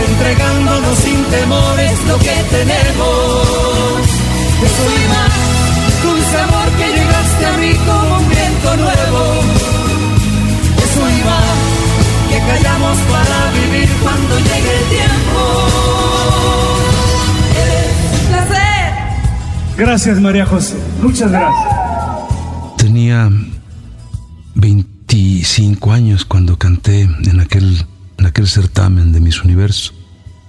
entregándonos 0.08 0.98
sin 0.98 1.24
temores 1.24 1.92
lo 2.06 2.18
que 2.18 2.36
tenemos. 2.56 3.98
Eso 4.66 4.84
iba, 5.04 5.22
dulce 6.02 6.36
amor 6.40 6.68
que 6.78 6.86
llegaste 6.96 7.46
a 7.46 7.52
mí 7.58 7.72
como 7.86 8.18
un 8.18 8.28
viento 8.28 8.76
nuevo. 8.76 9.22
Eso 10.84 11.00
iba, 11.20 11.38
que 12.30 12.38
callamos 12.50 12.98
para 13.12 13.38
vivir 13.58 13.88
cuando 14.02 14.38
llegue 14.38 14.72
el 14.78 14.84
tiempo. 14.96 15.67
Gracias, 19.78 20.20
María 20.20 20.44
José. 20.44 20.76
Muchas 21.00 21.30
gracias. 21.30 21.72
Tenía 22.76 23.30
25 24.56 25.92
años 25.92 26.24
cuando 26.24 26.58
canté 26.58 27.02
en 27.02 27.38
aquel, 27.38 27.86
en 28.18 28.26
aquel 28.26 28.48
certamen 28.48 29.12
de 29.12 29.20
Miss 29.20 29.44
Universo. 29.44 29.92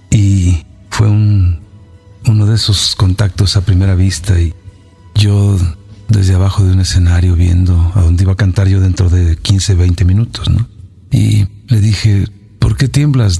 Y 0.09 0.65
fue 0.89 1.07
un, 1.07 1.59
uno 2.25 2.47
de 2.47 2.55
esos 2.55 2.95
contactos 2.95 3.55
a 3.55 3.61
primera 3.61 3.93
vista 3.93 4.39
y 4.41 4.55
yo 5.13 5.59
desde 6.07 6.33
abajo 6.33 6.63
de 6.63 6.73
un 6.73 6.79
escenario 6.79 7.35
viendo 7.35 7.91
a 7.93 8.01
dónde 8.01 8.23
iba 8.23 8.33
a 8.33 8.35
cantar 8.35 8.67
yo 8.67 8.79
dentro 8.79 9.11
de 9.11 9.37
15, 9.37 9.75
20 9.75 10.05
minutos, 10.05 10.49
¿no? 10.49 10.67
Y 11.11 11.45
le 11.67 11.79
dije, 11.79 12.25
¿por 12.57 12.77
qué 12.77 12.87
tiemblas 12.87 13.39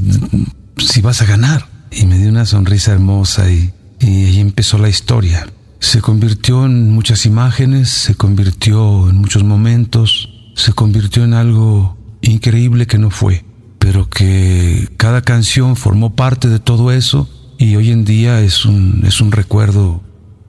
si 0.77 1.01
vas 1.01 1.24
a 1.24 1.25
ganar? 1.25 1.67
Y 1.91 2.05
me 2.05 2.19
dio 2.19 2.29
una 2.29 2.46
sonrisa 2.46 2.91
hermosa 2.91 3.50
y, 3.50 3.74
y 4.00 4.25
ahí 4.25 4.39
empezó 4.39 4.77
la 4.77 4.89
historia. 4.89 5.48
Se 5.79 6.01
convirtió 6.01 6.65
en 6.65 6.91
muchas 6.91 7.25
imágenes, 7.25 7.89
se 7.89 8.15
convirtió 8.15 9.09
en 9.09 9.17
muchos 9.17 9.43
momentos, 9.43 10.29
se 10.55 10.74
convirtió 10.74 11.24
en 11.24 11.33
algo 11.33 11.98
increíble 12.21 12.86
que 12.86 12.98
no 12.98 13.09
fue, 13.09 13.45
pero 13.79 14.09
que 14.09 14.89
cada 14.98 15.21
canción 15.21 15.75
formó 15.75 16.15
parte 16.15 16.50
de 16.50 16.59
todo 16.59 16.91
eso 16.91 17.29
y 17.57 17.75
hoy 17.75 17.91
en 17.91 18.05
día 18.05 18.41
es 18.41 18.65
un, 18.65 19.03
es 19.05 19.21
un 19.21 19.31
recuerdo, 19.31 20.01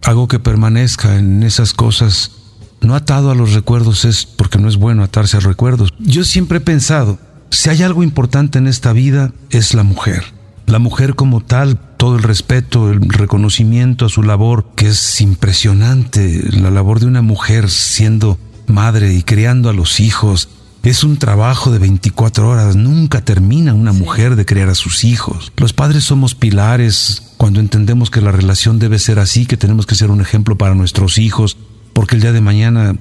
algo 0.02 0.28
que 0.28 0.38
permanezca 0.38 1.16
en 1.16 1.42
esas 1.42 1.72
cosas. 1.74 2.32
No 2.80 2.94
atado 2.94 3.30
a 3.30 3.34
los 3.34 3.52
recuerdos 3.52 4.04
es 4.04 4.24
porque 4.24 4.58
no 4.58 4.68
es 4.68 4.76
bueno 4.76 5.02
atarse 5.02 5.36
a 5.36 5.40
recuerdos. 5.40 5.92
Yo 5.98 6.24
siempre 6.24 6.58
he 6.58 6.62
pensado, 6.62 7.18
si 7.50 7.68
hay 7.68 7.82
algo 7.82 8.02
importante 8.02 8.58
en 8.58 8.66
esta 8.66 8.92
vida 8.92 9.32
es 9.50 9.74
la 9.74 9.82
mujer. 9.82 10.24
La 10.66 10.78
mujer 10.78 11.14
como 11.14 11.40
tal, 11.40 11.78
todo 12.00 12.16
el 12.16 12.22
respeto, 12.22 12.90
el 12.90 13.10
reconocimiento 13.10 14.06
a 14.06 14.08
su 14.08 14.22
labor, 14.22 14.64
que 14.74 14.88
es 14.88 15.20
impresionante, 15.20 16.42
la 16.50 16.70
labor 16.70 16.98
de 16.98 17.04
una 17.04 17.20
mujer 17.20 17.68
siendo 17.68 18.38
madre 18.66 19.12
y 19.12 19.22
criando 19.22 19.68
a 19.68 19.74
los 19.74 20.00
hijos. 20.00 20.48
Es 20.82 21.04
un 21.04 21.18
trabajo 21.18 21.70
de 21.70 21.78
24 21.78 22.48
horas, 22.48 22.74
nunca 22.74 23.22
termina 23.22 23.74
una 23.74 23.92
mujer 23.92 24.34
de 24.34 24.46
criar 24.46 24.70
a 24.70 24.74
sus 24.74 25.04
hijos. 25.04 25.52
Los 25.58 25.74
padres 25.74 26.04
somos 26.04 26.34
pilares 26.34 27.34
cuando 27.36 27.60
entendemos 27.60 28.10
que 28.10 28.22
la 28.22 28.32
relación 28.32 28.78
debe 28.78 28.98
ser 28.98 29.18
así, 29.18 29.44
que 29.44 29.58
tenemos 29.58 29.84
que 29.84 29.94
ser 29.94 30.10
un 30.10 30.22
ejemplo 30.22 30.56
para 30.56 30.74
nuestros 30.74 31.18
hijos, 31.18 31.58
porque 31.92 32.14
el 32.14 32.22
día 32.22 32.32
de 32.32 32.40
mañana 32.40 32.96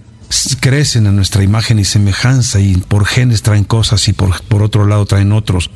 crecen 0.60 1.08
a 1.08 1.13
nuestra 1.13 1.41
imagen 1.41 1.79
y 1.79 1.86
semejanza 1.86 2.60
y 2.60 2.75
por 2.75 3.06
genes 3.06 3.44
traen 3.44 3.63
cosas 3.63 4.10
y 4.10 4.13
por, 4.13 4.41
por 4.41 4.62
otro 4.62 4.86
lado 4.86 5.06
traen 5.06 5.32
otros. 5.32 5.70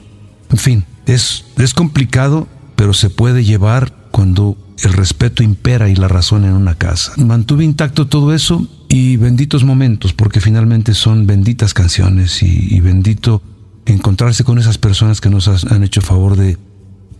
En 0.51 0.57
fin, 0.57 0.85
es, 1.05 1.45
es 1.57 1.73
complicado, 1.73 2.49
pero 2.83 2.93
se 2.93 3.09
puede 3.09 3.45
llevar 3.45 3.93
cuando 4.11 4.57
el 4.83 4.91
respeto 4.91 5.41
impera 5.41 5.87
y 5.87 5.95
la 5.95 6.09
razón 6.09 6.43
en 6.43 6.51
una 6.51 6.75
casa. 6.75 7.13
Mantuve 7.15 7.63
intacto 7.63 8.07
todo 8.07 8.33
eso 8.33 8.67
y 8.89 9.15
benditos 9.15 9.63
momentos, 9.63 10.11
porque 10.11 10.41
finalmente 10.41 10.93
son 10.93 11.25
benditas 11.25 11.73
canciones 11.73 12.43
y, 12.43 12.77
bendito 12.81 13.41
encontrarse 13.85 14.43
con 14.43 14.59
esas 14.59 14.77
personas 14.77 15.21
que 15.21 15.29
nos 15.29 15.47
han 15.47 15.81
hecho 15.85 16.01
favor 16.01 16.35
de, 16.35 16.57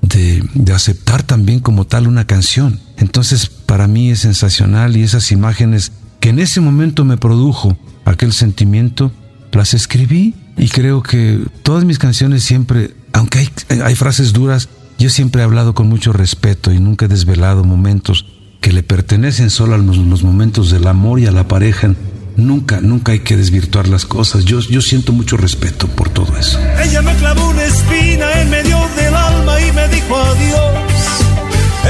de, 0.01 0.73
aceptar 0.73 1.23
también 1.23 1.61
como 1.61 1.87
tal 1.87 2.09
una 2.09 2.27
canción. 2.27 2.81
Entonces, 2.97 3.47
para 3.47 3.87
mí 3.87 4.11
es 4.11 4.19
sensacional 4.19 4.97
y 4.97 5.03
esas 5.03 5.31
imágenes 5.31 5.93
que 6.19 6.27
en 6.27 6.39
ese 6.39 6.59
momento 6.59 7.05
me 7.05 7.15
produjo 7.15 7.77
aquel 8.03 8.33
sentimiento, 8.33 9.13
las 9.53 9.73
escribí 9.73 10.35
y 10.57 10.67
creo 10.67 11.01
que 11.01 11.39
todas 11.61 11.85
mis 11.85 11.99
canciones 11.99 12.43
siempre, 12.43 12.95
aunque 13.13 13.47
hay 13.81 13.95
frases 13.95 14.33
duras, 14.33 14.67
yo 14.97 15.09
siempre 15.09 15.41
he 15.41 15.45
hablado 15.45 15.73
con 15.73 15.87
mucho 15.89 16.13
respeto 16.13 16.71
y 16.71 16.79
nunca 16.79 17.05
he 17.05 17.07
desvelado 17.07 17.63
momentos 17.63 18.25
que 18.61 18.71
le 18.71 18.81
pertenecen 18.81 19.49
solo 19.49 19.75
a 19.75 19.77
los, 19.77 20.23
momentos 20.23 20.71
del 20.71 20.87
amor 20.87 21.19
y 21.19 21.25
a 21.25 21.31
la 21.31 21.47
pareja. 21.47 21.93
Nunca, 22.37 22.81
nunca 22.81 23.11
hay 23.11 23.19
que 23.19 23.35
desvirtuar 23.35 23.87
las 23.87 24.05
cosas. 24.05 24.45
Yo, 24.45 24.59
yo 24.61 24.81
siento 24.81 25.11
mucho 25.11 25.37
respeto 25.37 25.87
por 25.87 26.09
todo 26.09 26.35
eso. 26.37 26.57
Ella 26.81 27.01
me 27.01 27.13
clavó 27.15 27.49
una 27.49 27.63
espina 27.63 28.41
en 28.41 28.49
medio 28.49 28.79
del 28.95 29.13
alma 29.13 29.59
y 29.61 29.71
me 29.73 29.87
dijo 29.89 30.15
adiós. 30.15 30.93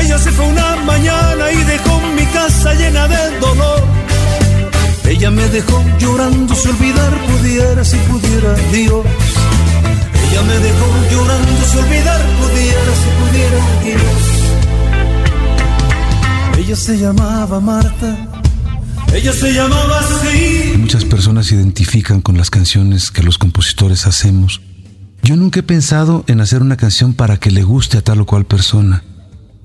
Ella 0.02 0.18
se 0.18 0.32
fue 0.32 0.48
una 0.48 0.76
mañana 0.78 1.52
y 1.52 1.64
dejó 1.64 2.02
mi 2.18 2.26
casa 2.26 2.74
llena 2.74 3.08
de 3.08 3.40
dolor. 3.40 3.84
Ella 5.06 5.30
me 5.30 5.48
dejó 5.50 5.84
llorando 6.00 6.56
si 6.56 6.70
olvidar 6.70 7.14
pudiera, 7.28 7.86
si 7.86 7.98
pudiera 7.98 8.56
Dios. 8.72 9.06
Ella 10.34 10.42
me 10.42 10.58
dejó 10.58 10.88
llorando 11.12 11.64
si 11.64 11.78
olvidar 11.78 12.20
pudiera, 12.40 12.96
si 12.96 13.10
pudiera. 13.22 13.60
Ella 16.58 16.76
se 16.76 16.98
llamaba 16.98 17.60
Marta. 17.60 18.42
Ella 19.14 19.32
se 19.32 19.54
llamaba 19.54 20.00
así. 20.00 20.74
Muchas 20.80 21.06
personas 21.06 21.46
se 21.46 21.54
identifican 21.54 22.22
con 22.22 22.36
las 22.36 22.50
canciones 22.50 23.12
que 23.12 23.22
los 23.22 23.38
compositores 23.38 24.08
hacemos. 24.08 24.62
Yo 25.22 25.36
nunca 25.36 25.60
he 25.60 25.64
pensado 25.64 26.24
en 26.26 26.42
hacer 26.42 26.64
una 26.64 26.78
canción 26.78 27.14
para 27.14 27.38
que 27.38 27.52
le 27.52 27.62
guste 27.62 28.00
a 28.00 28.02
tal 28.02 28.22
o 28.22 28.26
cual 28.26 28.46
persona. 28.46 29.04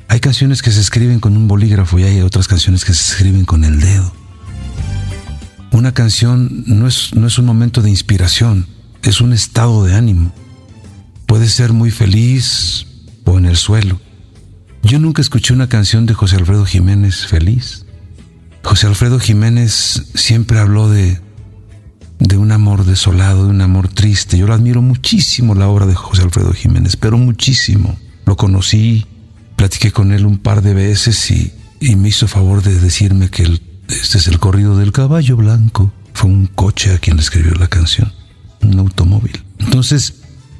Hay 0.09 0.21
canciones 0.21 0.61
que 0.61 0.71
se 0.71 0.83
escriben 0.83 1.19
con 1.19 1.35
un 1.39 1.49
bolígrafo 1.49 1.99
y 1.99 2.03
hay 2.03 2.21
otras 2.21 2.47
canciones 2.47 2.85
que 2.85 2.93
se 2.93 3.15
escriben 3.15 3.47
con 3.47 3.65
el 3.65 3.81
dedo. 3.81 4.13
Una 5.73 5.95
canción 5.95 6.65
no 6.67 6.87
es, 6.87 7.15
no 7.15 7.27
es 7.27 7.39
un 7.39 7.47
momento 7.47 7.81
de 7.81 7.89
inspiración, 7.89 8.67
es 9.03 9.23
un 9.23 9.33
estado 9.33 9.85
de 9.85 9.95
ánimo. 9.95 10.35
Puede 11.29 11.47
ser 11.47 11.75
muy 11.75 11.91
feliz 11.91 12.87
o 13.25 13.37
en 13.37 13.45
el 13.45 13.59
suelo. 13.59 14.01
Yo 14.83 14.99
nunca 14.99 15.21
escuché 15.21 15.53
una 15.53 15.69
canción 15.69 16.07
de 16.07 16.15
José 16.15 16.37
Alfredo 16.37 16.65
Jiménez 16.65 17.27
feliz. 17.27 17.85
José 18.65 18.87
Alfredo 18.87 19.21
Jiménez 19.21 20.05
siempre 20.15 20.59
habló 20.59 20.89
de, 20.89 21.21
de 22.19 22.39
un 22.39 22.51
amor 22.51 22.87
desolado, 22.87 23.45
de 23.45 23.51
un 23.51 23.61
amor 23.61 23.89
triste. 23.89 24.39
Yo 24.39 24.47
lo 24.47 24.55
admiro 24.55 24.81
muchísimo 24.81 25.55
la 25.55 25.69
obra 25.69 25.85
de 25.85 25.95
José 25.95 26.23
Alfredo 26.23 26.55
Jiménez, 26.55 26.97
pero 26.97 27.19
muchísimo. 27.19 27.99
Lo 28.25 28.39
conocí, 28.39 29.05
platiqué 29.55 29.93
con 29.93 30.13
él 30.13 30.25
un 30.25 30.39
par 30.39 30.63
de 30.63 30.73
veces 30.73 31.31
y, 31.31 31.53
y 31.79 31.97
me 31.97 32.09
hizo 32.09 32.27
favor 32.27 32.63
de 32.63 32.81
decirme 32.81 33.29
que 33.29 33.61
este 33.89 34.17
es 34.17 34.27
el 34.29 34.39
corrido 34.39 34.79
del 34.79 34.93
caballo 34.93 35.37
blanco. 35.37 35.93
Fue 36.15 36.31
un 36.31 36.47
coche 36.47 36.95
a 36.95 36.99
quien 36.99 37.17
le 37.17 37.23
escribió 37.23 37.53
la 37.53 37.69
canción, 37.69 38.15
un 38.63 38.79
automóvil. 38.79 39.43
Entonces 39.59 40.18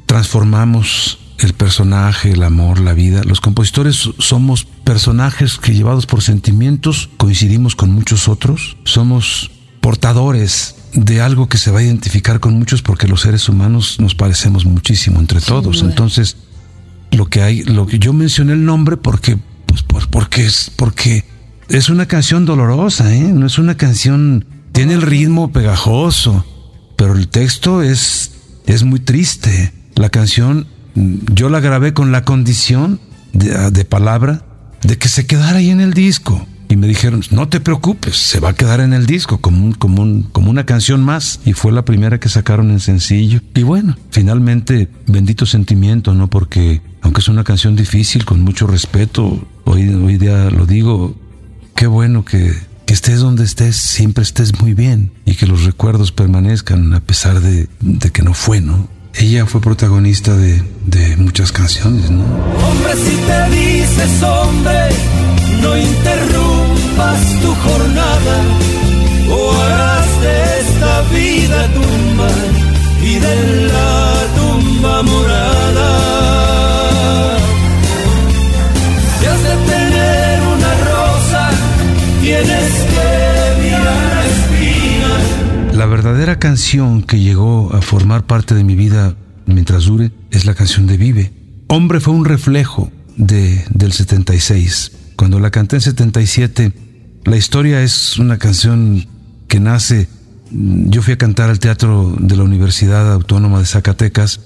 transformamos 0.09 1.19
el 1.39 1.53
personaje, 1.53 2.33
el 2.33 2.43
amor, 2.43 2.81
la 2.81 2.95
vida. 2.95 3.23
Los 3.23 3.41
compositores 3.41 4.11
somos 4.19 4.65
personajes 4.83 5.59
que 5.59 5.73
llevados 5.75 6.07
por 6.07 6.23
sentimientos 6.23 7.11
coincidimos 7.19 7.77
con 7.77 7.91
muchos 7.93 8.27
otros. 8.27 8.77
Somos 8.85 9.53
portadores 9.81 10.75
de 10.95 11.21
algo 11.21 11.49
que 11.49 11.59
se 11.59 11.71
va 11.71 11.79
a 11.81 11.83
identificar 11.85 12.41
con 12.41 12.55
muchos 12.59 12.83
porque 12.83 13.07
los 13.07 13.21
seres 13.21 13.49
humanos 13.49 14.01
nos 14.01 14.15
parecemos 14.17 14.65
muchísimo 14.65 15.21
entre 15.21 15.41
todos. 15.41 15.83
Entonces, 15.83 16.37
lo 17.13 17.27
que 17.27 17.43
hay, 17.43 17.63
lo 17.63 17.87
que 17.87 17.99
yo 18.01 18.13
mencioné 18.13 18.55
el 18.55 18.65
nombre 18.65 18.97
porque, 18.97 19.39
pues, 19.67 19.83
por- 19.83 20.09
porque 20.09 20.45
es, 20.47 20.73
porque 20.75 21.25
es 21.69 21.91
una 21.91 22.07
canción 22.07 22.45
dolorosa, 22.45 23.15
¿eh? 23.15 23.21
No 23.21 23.47
es 23.47 23.59
una 23.59 23.77
canción, 23.77 24.45
tiene 24.73 24.95
el 24.95 25.03
ritmo 25.03 25.53
pegajoso, 25.53 26.45
pero 26.97 27.13
el 27.15 27.29
texto 27.29 27.83
es, 27.83 28.33
es 28.67 28.83
muy 28.83 28.99
triste. 29.01 29.73
La 29.99 30.11
canción, 30.11 30.69
yo 30.95 31.49
la 31.49 31.59
grabé 31.59 31.93
con 31.93 32.13
la 32.13 32.25
condición 32.25 33.01
de, 33.33 33.73
de 33.73 33.85
palabra 33.85 34.45
de 34.83 34.97
que 34.97 35.09
se 35.09 35.27
quedara 35.27 35.59
ahí 35.59 35.71
en 35.71 35.81
el 35.81 35.93
disco. 35.93 36.47
Y 36.69 36.77
me 36.77 36.87
dijeron, 36.87 37.25
no 37.33 37.49
te 37.49 37.59
preocupes, 37.59 38.17
se 38.17 38.39
va 38.39 38.51
a 38.51 38.55
quedar 38.55 38.79
en 38.79 38.93
el 38.93 39.07
disco 39.07 39.39
como, 39.41 39.65
un, 39.65 39.73
como, 39.73 40.03
un, 40.03 40.23
como 40.23 40.51
una 40.51 40.65
canción 40.65 41.03
más. 41.03 41.41
Y 41.45 41.53
fue 41.53 41.73
la 41.73 41.85
primera 41.85 42.21
que 42.21 42.29
sacaron 42.29 42.71
en 42.71 42.79
sencillo. 42.79 43.41
Y 43.57 43.65
bueno, 43.65 43.97
finalmente, 44.13 44.89
bendito 45.09 45.47
sentimiento, 45.47 46.15
¿no? 46.15 46.31
Porque 46.31 46.81
aunque 47.01 47.21
es 47.21 47.27
una 47.27 47.43
canción 47.43 47.75
difícil, 47.75 48.25
con 48.25 48.43
mucho 48.43 48.69
respeto, 48.69 49.49
hoy, 49.65 49.89
hoy 49.89 50.17
día 50.17 50.49
lo 50.51 50.65
digo, 50.65 51.17
qué 51.75 51.89
bueno 51.89 52.25
que, 52.25 52.55
que 52.87 52.95
estés 52.95 53.19
donde 53.19 53.43
estés, 53.43 53.75
siempre 53.75 54.23
estés 54.23 54.61
muy 54.61 54.75
bien 54.75 55.11
y 55.25 55.35
que 55.35 55.47
los 55.49 55.65
recuerdos 55.65 56.13
permanezcan 56.13 56.95
a 56.95 57.01
pesar 57.01 57.41
de, 57.41 57.69
de 57.81 58.11
que 58.11 58.23
no 58.23 58.33
fue, 58.33 58.61
¿no? 58.61 58.97
Ella 59.15 59.47
fue 59.47 59.61
protagonista 59.61 60.37
de, 60.37 60.63
de 60.87 61.17
muchas 61.17 61.53
canciones, 61.53 62.11
¿no? 62.11 62.23
Hombre, 62.23 62.95
si 62.95 63.17
te 63.17 63.57
dices 63.57 64.23
hombre, 64.23 64.89
no 65.61 65.77
interrumpas 65.77 67.41
tu 67.43 67.55
jornada 67.55 68.37
o 69.31 69.53
harás 69.63 70.21
de 70.21 70.61
esta 70.61 71.03
vida 71.15 71.69
tumba 71.75 72.31
y 73.03 73.15
de 73.19 73.67
la 73.67 74.27
tumba 74.37 75.03
morada. 75.03 76.08
Verdadera 85.99 86.39
canción 86.39 87.03
que 87.03 87.19
llegó 87.19 87.75
a 87.75 87.83
formar 87.83 88.25
parte 88.25 88.55
de 88.55 88.63
mi 88.63 88.77
vida 88.77 89.17
mientras 89.47 89.87
dure 89.87 90.13
es 90.31 90.45
la 90.45 90.55
canción 90.55 90.87
de 90.87 90.97
Vive. 90.97 91.33
Hombre 91.67 91.99
fue 91.99 92.15
un 92.15 92.25
reflejo 92.25 92.93
de, 93.17 93.65
del 93.71 93.93
76. 93.93 94.93
Cuando 95.17 95.41
la 95.41 95.51
canté 95.51 95.75
en 95.75 95.83
77, 95.83 96.73
la 97.25 97.37
historia 97.37 97.83
es 97.83 98.17
una 98.17 98.39
canción 98.39 99.09
que 99.49 99.59
nace. 99.59 100.09
Yo 100.53 101.03
fui 101.03 101.15
a 101.15 101.19
cantar 101.19 101.51
al 101.51 101.59
teatro 101.59 102.15
de 102.17 102.37
la 102.37 102.45
Universidad 102.45 103.13
Autónoma 103.13 103.59
de 103.59 103.67
Zacatecas. 103.67 104.41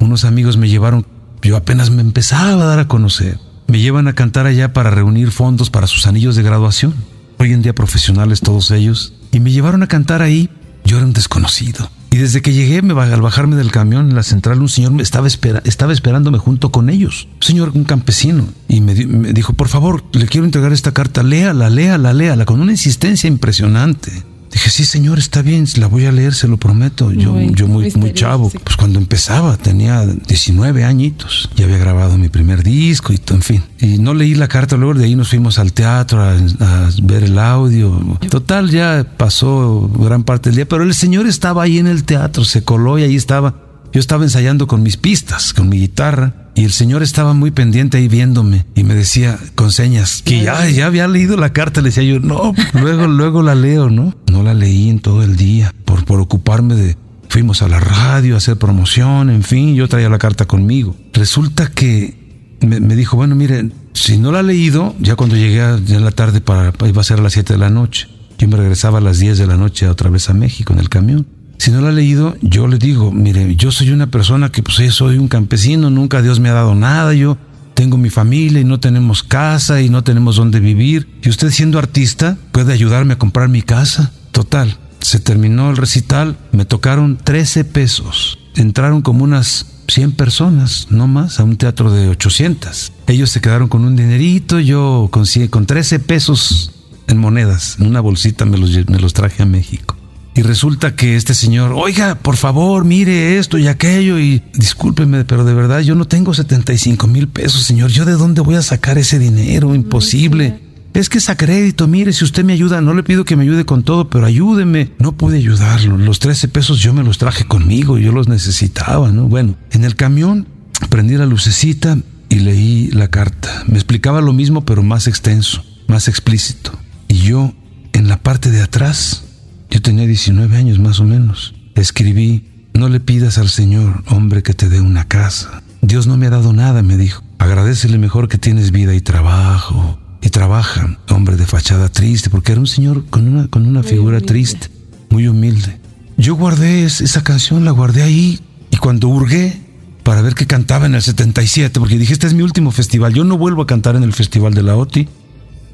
Unos 0.00 0.24
amigos 0.24 0.56
me 0.56 0.68
llevaron, 0.68 1.06
yo 1.40 1.56
apenas 1.56 1.90
me 1.90 2.02
empezaba 2.02 2.64
a 2.64 2.66
dar 2.66 2.80
a 2.80 2.88
conocer. 2.88 3.38
Me 3.68 3.78
llevan 3.78 4.08
a 4.08 4.14
cantar 4.14 4.46
allá 4.46 4.72
para 4.72 4.90
reunir 4.90 5.30
fondos 5.30 5.70
para 5.70 5.86
sus 5.86 6.08
anillos 6.08 6.34
de 6.34 6.42
graduación. 6.42 6.94
Hoy 7.38 7.52
en 7.52 7.62
día 7.62 7.76
profesionales 7.76 8.40
todos 8.40 8.72
ellos. 8.72 9.14
Y 9.30 9.38
me 9.38 9.52
llevaron 9.52 9.84
a 9.84 9.86
cantar 9.86 10.20
ahí. 10.20 10.50
Yo 10.84 10.96
era 10.96 11.06
un 11.06 11.12
desconocido. 11.12 11.90
Y 12.12 12.16
desde 12.16 12.42
que 12.42 12.52
llegué, 12.52 12.82
me, 12.82 13.00
al 13.00 13.22
bajarme 13.22 13.54
del 13.54 13.70
camión 13.70 14.08
en 14.08 14.16
la 14.16 14.24
central, 14.24 14.60
un 14.60 14.68
señor 14.68 14.92
me 14.92 15.02
estaba, 15.02 15.28
espera, 15.28 15.62
estaba 15.64 15.92
esperándome 15.92 16.38
junto 16.38 16.72
con 16.72 16.90
ellos. 16.90 17.28
Un 17.36 17.42
señor, 17.42 17.70
un 17.74 17.84
campesino. 17.84 18.48
Y 18.68 18.80
me, 18.80 18.94
me, 19.06 19.32
dijo, 19.32 19.52
por 19.52 19.68
favor, 19.68 20.02
le 20.12 20.26
quiero 20.26 20.44
entregar 20.44 20.72
esta 20.72 20.92
carta. 20.92 21.22
Léala, 21.22 21.70
léala, 21.70 22.12
léala, 22.12 22.44
con 22.44 22.60
una 22.60 22.72
insistencia 22.72 23.28
impresionante. 23.28 24.24
Dije, 24.50 24.68
sí, 24.70 24.84
señor, 24.84 25.18
está 25.18 25.42
bien, 25.42 25.66
la 25.76 25.86
voy 25.86 26.06
a 26.06 26.12
leer, 26.12 26.34
se 26.34 26.48
lo 26.48 26.56
prometo. 26.56 27.12
Yo 27.12 27.32
muy, 27.32 27.52
yo 27.54 27.68
muy, 27.68 27.92
muy 27.92 28.12
chavo. 28.12 28.50
Pues 28.50 28.76
cuando 28.76 28.98
empezaba, 28.98 29.56
tenía 29.56 30.04
19 30.04 30.84
añitos. 30.84 31.48
Ya 31.54 31.66
había 31.66 31.78
grabado 31.78 32.18
mi 32.18 32.28
primer 32.28 32.64
disco 32.64 33.12
y 33.12 33.18
todo, 33.18 33.36
en 33.36 33.42
fin. 33.42 33.62
Y 33.80 33.98
no 33.98 34.12
leí 34.12 34.34
la 34.34 34.48
carta, 34.48 34.76
luego 34.76 34.98
de 34.98 35.04
ahí 35.04 35.14
nos 35.14 35.28
fuimos 35.28 35.58
al 35.58 35.72
teatro 35.72 36.22
a, 36.22 36.32
a, 36.32 36.90
ver 37.02 37.24
el 37.24 37.38
audio. 37.38 38.18
Total, 38.28 38.70
ya 38.70 39.06
pasó 39.16 39.88
gran 39.88 40.24
parte 40.24 40.50
del 40.50 40.56
día, 40.56 40.68
pero 40.68 40.82
el 40.82 40.94
señor 40.94 41.26
estaba 41.28 41.62
ahí 41.62 41.78
en 41.78 41.86
el 41.86 42.04
teatro, 42.04 42.44
se 42.44 42.64
coló 42.64 42.98
y 42.98 43.04
ahí 43.04 43.16
estaba. 43.16 43.54
Yo 43.92 44.00
estaba 44.00 44.24
ensayando 44.24 44.66
con 44.66 44.82
mis 44.82 44.96
pistas, 44.96 45.52
con 45.52 45.68
mi 45.68 45.78
guitarra. 45.78 46.49
Y 46.60 46.64
el 46.64 46.72
señor 46.72 47.02
estaba 47.02 47.32
muy 47.32 47.52
pendiente 47.52 47.96
ahí 47.96 48.06
viéndome 48.06 48.66
y 48.74 48.84
me 48.84 48.94
decía 48.94 49.38
con 49.54 49.72
señas 49.72 50.20
que 50.22 50.42
ya, 50.42 50.68
ya 50.68 50.84
había 50.84 51.08
leído 51.08 51.38
la 51.38 51.54
carta. 51.54 51.80
Le 51.80 51.88
decía 51.88 52.02
yo, 52.02 52.20
no, 52.20 52.52
luego, 52.74 53.06
luego 53.06 53.42
la 53.42 53.54
leo, 53.54 53.88
¿no? 53.88 54.14
No 54.30 54.42
la 54.42 54.52
leí 54.52 54.90
en 54.90 54.98
todo 54.98 55.22
el 55.22 55.36
día 55.36 55.74
por, 55.86 56.04
por 56.04 56.20
ocuparme 56.20 56.74
de... 56.74 56.98
Fuimos 57.30 57.62
a 57.62 57.68
la 57.68 57.80
radio 57.80 58.34
a 58.34 58.36
hacer 58.36 58.58
promoción, 58.58 59.30
en 59.30 59.42
fin, 59.42 59.74
yo 59.74 59.88
traía 59.88 60.10
la 60.10 60.18
carta 60.18 60.44
conmigo. 60.44 60.94
Resulta 61.14 61.70
que 61.70 62.58
me, 62.60 62.78
me 62.78 62.94
dijo, 62.94 63.16
bueno, 63.16 63.34
mire, 63.34 63.70
si 63.94 64.18
no 64.18 64.30
la 64.30 64.40
ha 64.40 64.42
leído, 64.42 64.94
ya 65.00 65.16
cuando 65.16 65.36
llegué 65.36 65.62
a, 65.62 65.78
ya 65.78 65.96
en 65.96 66.04
la 66.04 66.10
tarde 66.10 66.42
para, 66.42 66.74
iba 66.86 67.00
a 67.00 67.04
ser 67.04 67.20
a 67.20 67.22
las 67.22 67.32
7 67.32 67.54
de 67.54 67.58
la 67.58 67.70
noche. 67.70 68.06
Yo 68.36 68.46
me 68.48 68.58
regresaba 68.58 68.98
a 68.98 69.00
las 69.00 69.18
10 69.18 69.38
de 69.38 69.46
la 69.46 69.56
noche 69.56 69.88
otra 69.88 70.10
vez 70.10 70.28
a 70.28 70.34
México 70.34 70.74
en 70.74 70.80
el 70.80 70.90
camión. 70.90 71.26
Si 71.60 71.70
no 71.70 71.82
la 71.82 71.90
ha 71.90 71.92
leído, 71.92 72.38
yo 72.40 72.66
le 72.66 72.78
digo, 72.78 73.12
mire, 73.12 73.54
yo 73.54 73.70
soy 73.70 73.90
una 73.90 74.06
persona 74.06 74.48
que 74.48 74.62
pues 74.62 74.78
soy 74.94 75.18
un 75.18 75.28
campesino, 75.28 75.90
nunca 75.90 76.22
Dios 76.22 76.40
me 76.40 76.48
ha 76.48 76.54
dado 76.54 76.74
nada, 76.74 77.12
yo 77.12 77.36
tengo 77.74 77.98
mi 77.98 78.08
familia 78.08 78.62
y 78.62 78.64
no 78.64 78.80
tenemos 78.80 79.22
casa 79.22 79.82
y 79.82 79.90
no 79.90 80.02
tenemos 80.02 80.36
dónde 80.36 80.58
vivir. 80.58 81.06
Y 81.22 81.28
usted 81.28 81.50
siendo 81.50 81.78
artista 81.78 82.38
puede 82.52 82.72
ayudarme 82.72 83.12
a 83.12 83.18
comprar 83.18 83.50
mi 83.50 83.60
casa. 83.60 84.10
Total, 84.32 84.78
se 85.00 85.20
terminó 85.20 85.68
el 85.68 85.76
recital, 85.76 86.38
me 86.52 86.64
tocaron 86.64 87.18
13 87.22 87.66
pesos. 87.66 88.38
Entraron 88.56 89.02
como 89.02 89.22
unas 89.22 89.66
100 89.88 90.12
personas, 90.12 90.86
no 90.88 91.08
más, 91.08 91.40
a 91.40 91.44
un 91.44 91.58
teatro 91.58 91.92
de 91.92 92.08
800. 92.08 92.90
Ellos 93.06 93.28
se 93.28 93.42
quedaron 93.42 93.68
con 93.68 93.84
un 93.84 93.96
dinerito, 93.96 94.60
yo 94.60 95.10
con, 95.10 95.26
con 95.50 95.66
13 95.66 95.98
pesos 95.98 96.72
en 97.06 97.18
monedas, 97.18 97.76
en 97.78 97.86
una 97.86 98.00
bolsita 98.00 98.46
me 98.46 98.56
los 98.56 99.12
traje 99.12 99.42
a 99.42 99.46
México. 99.46 99.99
Y 100.34 100.42
resulta 100.42 100.94
que 100.94 101.16
este 101.16 101.34
señor, 101.34 101.72
oiga, 101.74 102.14
por 102.14 102.36
favor, 102.36 102.84
mire 102.84 103.38
esto 103.38 103.58
y 103.58 103.66
aquello 103.66 104.18
y 104.18 104.42
discúlpeme, 104.54 105.24
pero 105.24 105.44
de 105.44 105.54
verdad 105.54 105.80
yo 105.80 105.94
no 105.94 106.06
tengo 106.06 106.32
75 106.32 107.06
mil 107.08 107.28
pesos, 107.28 107.64
señor. 107.64 107.90
¿Yo 107.90 108.04
de 108.04 108.12
dónde 108.12 108.40
voy 108.40 108.54
a 108.54 108.62
sacar 108.62 108.96
ese 108.96 109.18
dinero? 109.18 109.74
Imposible. 109.74 110.60
Es 110.92 111.08
que 111.08 111.18
es 111.18 111.28
a 111.30 111.36
crédito, 111.36 111.86
mire, 111.86 112.12
si 112.12 112.24
usted 112.24 112.44
me 112.44 112.52
ayuda, 112.52 112.80
no 112.80 112.94
le 112.94 113.02
pido 113.02 113.24
que 113.24 113.36
me 113.36 113.44
ayude 113.44 113.64
con 113.64 113.84
todo, 113.84 114.10
pero 114.10 114.26
ayúdeme. 114.26 114.92
No 114.98 115.12
pude 115.12 115.36
ayudarlo. 115.36 115.96
Los 115.96 116.18
13 116.18 116.48
pesos 116.48 116.80
yo 116.80 116.92
me 116.92 117.04
los 117.04 117.18
traje 117.18 117.44
conmigo, 117.44 117.98
yo 117.98 118.12
los 118.12 118.28
necesitaba, 118.28 119.10
¿no? 119.10 119.28
Bueno, 119.28 119.56
en 119.70 119.84
el 119.84 119.94
camión 119.94 120.48
prendí 120.88 121.16
la 121.16 121.26
lucecita 121.26 121.98
y 122.28 122.36
leí 122.40 122.88
la 122.88 123.08
carta. 123.08 123.64
Me 123.66 123.74
explicaba 123.74 124.20
lo 124.20 124.32
mismo, 124.32 124.64
pero 124.64 124.82
más 124.82 125.06
extenso, 125.06 125.64
más 125.86 126.08
explícito. 126.08 126.72
Y 127.06 127.18
yo, 127.18 127.54
en 127.92 128.08
la 128.08 128.22
parte 128.22 128.50
de 128.50 128.62
atrás, 128.62 129.24
yo 129.70 129.80
tenía 129.80 130.06
19 130.06 130.56
años 130.56 130.78
más 130.78 131.00
o 131.00 131.04
menos. 131.04 131.54
Escribí, 131.74 132.44
no 132.74 132.88
le 132.88 133.00
pidas 133.00 133.38
al 133.38 133.48
Señor, 133.48 134.02
hombre, 134.08 134.42
que 134.42 134.54
te 134.54 134.68
dé 134.68 134.80
una 134.80 135.06
casa. 135.06 135.62
Dios 135.80 136.06
no 136.06 136.16
me 136.16 136.26
ha 136.26 136.30
dado 136.30 136.52
nada, 136.52 136.82
me 136.82 136.96
dijo. 136.96 137.22
Agradecele 137.38 137.96
mejor 137.96 138.28
que 138.28 138.38
tienes 138.38 138.70
vida 138.70 138.94
y 138.94 139.00
trabajo. 139.00 139.98
Y 140.22 140.28
trabaja, 140.28 140.98
hombre 141.08 141.36
de 141.36 141.46
fachada 141.46 141.88
triste, 141.88 142.28
porque 142.28 142.52
era 142.52 142.60
un 142.60 142.66
señor 142.66 143.06
con 143.06 143.26
una, 143.26 143.48
con 143.48 143.66
una 143.66 143.82
figura 143.82 144.18
humilde. 144.18 144.26
triste, 144.26 144.68
muy 145.08 145.26
humilde. 145.28 145.80
Yo 146.18 146.34
guardé 146.34 146.84
esa 146.84 147.22
canción, 147.22 147.64
la 147.64 147.70
guardé 147.70 148.02
ahí, 148.02 148.38
y 148.70 148.76
cuando 148.76 149.08
hurgué 149.08 149.58
para 150.02 150.20
ver 150.20 150.34
qué 150.34 150.46
cantaba 150.46 150.86
en 150.86 150.94
el 150.94 151.02
77, 151.02 151.80
porque 151.80 151.96
dije, 151.96 152.12
este 152.12 152.26
es 152.26 152.34
mi 152.34 152.42
último 152.42 152.70
festival, 152.70 153.14
yo 153.14 153.24
no 153.24 153.38
vuelvo 153.38 153.62
a 153.62 153.66
cantar 153.66 153.96
en 153.96 154.02
el 154.02 154.12
Festival 154.12 154.52
de 154.52 154.62
la 154.62 154.76
OTI, 154.76 155.08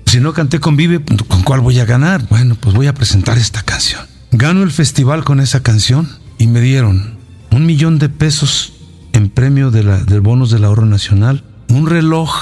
si 0.07 0.21
no 0.21 0.33
canté 0.33 0.61
con 0.61 0.77
Vive, 0.77 1.03
¿con 1.29 1.43
cuál 1.43 1.61
voy 1.61 1.79
a 1.81 1.85
ganar? 1.85 2.27
Bueno, 2.29 2.55
pues 2.55 2.75
voy 2.75 2.87
a 2.87 2.95
presentar 2.95 3.39
esta 3.39 3.63
canción. 3.63 4.03
Gano 4.31 4.63
el 4.63 4.71
festival 4.71 5.25
con 5.25 5.41
esa 5.41 5.63
canción 5.63 6.09
y 6.39 6.47
me 6.47 6.61
dieron 6.61 7.19
un 7.51 7.67
millón 7.67 7.99
de 7.99 8.09
pesos 8.09 8.73
en 9.13 9.31
premio 9.31 9.71
de 9.71 9.83
la, 9.83 9.99
del 9.99 10.21
bonos 10.21 10.51
del 10.51 10.65
ahorro 10.65 10.87
nacional, 10.87 11.43
un 11.69 11.87
reloj 11.87 12.33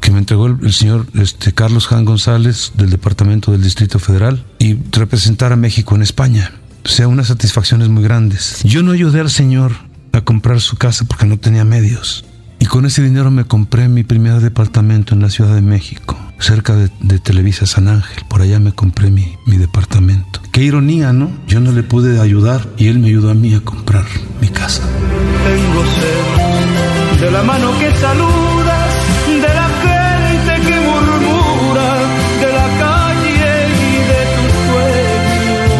que 0.00 0.10
me 0.10 0.18
entregó 0.18 0.46
el, 0.46 0.56
el 0.62 0.72
señor 0.72 1.06
este, 1.14 1.52
Carlos 1.52 1.86
Jan 1.86 2.04
González 2.04 2.72
del 2.76 2.90
Departamento 2.90 3.52
del 3.52 3.62
Distrito 3.62 3.98
Federal 3.98 4.44
y 4.58 4.76
representar 4.92 5.52
a 5.52 5.56
México 5.56 5.94
en 5.94 6.02
España. 6.02 6.52
O 6.84 6.88
sea, 6.88 7.08
unas 7.08 7.28
satisfacciones 7.28 7.88
muy 7.88 8.02
grandes. 8.02 8.60
Yo 8.64 8.82
no 8.82 8.92
ayudé 8.92 9.20
al 9.20 9.30
señor 9.30 9.72
a 10.12 10.20
comprar 10.20 10.60
su 10.60 10.76
casa 10.76 11.04
porque 11.04 11.26
no 11.26 11.38
tenía 11.38 11.64
medios. 11.64 12.24
Y 12.58 12.66
con 12.66 12.86
ese 12.86 13.02
dinero 13.02 13.30
me 13.30 13.44
compré 13.44 13.88
mi 13.88 14.04
primer 14.04 14.40
departamento 14.40 15.14
en 15.14 15.22
la 15.22 15.30
Ciudad 15.30 15.54
de 15.54 15.62
México, 15.62 16.16
cerca 16.42 16.74
de, 16.74 16.90
de 17.00 17.18
Televisa 17.18 17.66
San 17.66 17.88
Ángel. 17.88 18.24
Por 18.28 18.42
allá 18.42 18.58
me 18.58 18.72
compré 18.72 19.10
mi, 19.10 19.36
mi, 19.46 19.56
departamento. 19.56 20.40
Qué 20.50 20.62
ironía, 20.62 21.12
¿no? 21.12 21.30
Yo 21.46 21.60
no 21.60 21.72
le 21.72 21.82
pude 21.82 22.20
ayudar 22.20 22.68
y 22.76 22.88
él 22.88 22.98
me 22.98 23.08
ayudó 23.08 23.30
a 23.30 23.34
mí 23.34 23.54
a 23.54 23.60
comprar 23.60 24.04
mi 24.40 24.48
casa. 24.48 24.82
Tengo 24.82 25.84
sed 25.84 27.20
de 27.20 27.30
la 27.30 27.42
mano 27.44 27.70
que 27.78 27.90
saludas, 27.92 28.94
de 29.26 29.54
la 29.54 29.68
gente 29.84 30.68
que 30.68 30.80
murmura, 30.80 31.94
de 32.40 32.52
la 32.52 32.68
calle 32.78 33.68
y 33.78 33.94
de 34.10 34.22
tus 34.34 34.52
sueños. 34.66 35.72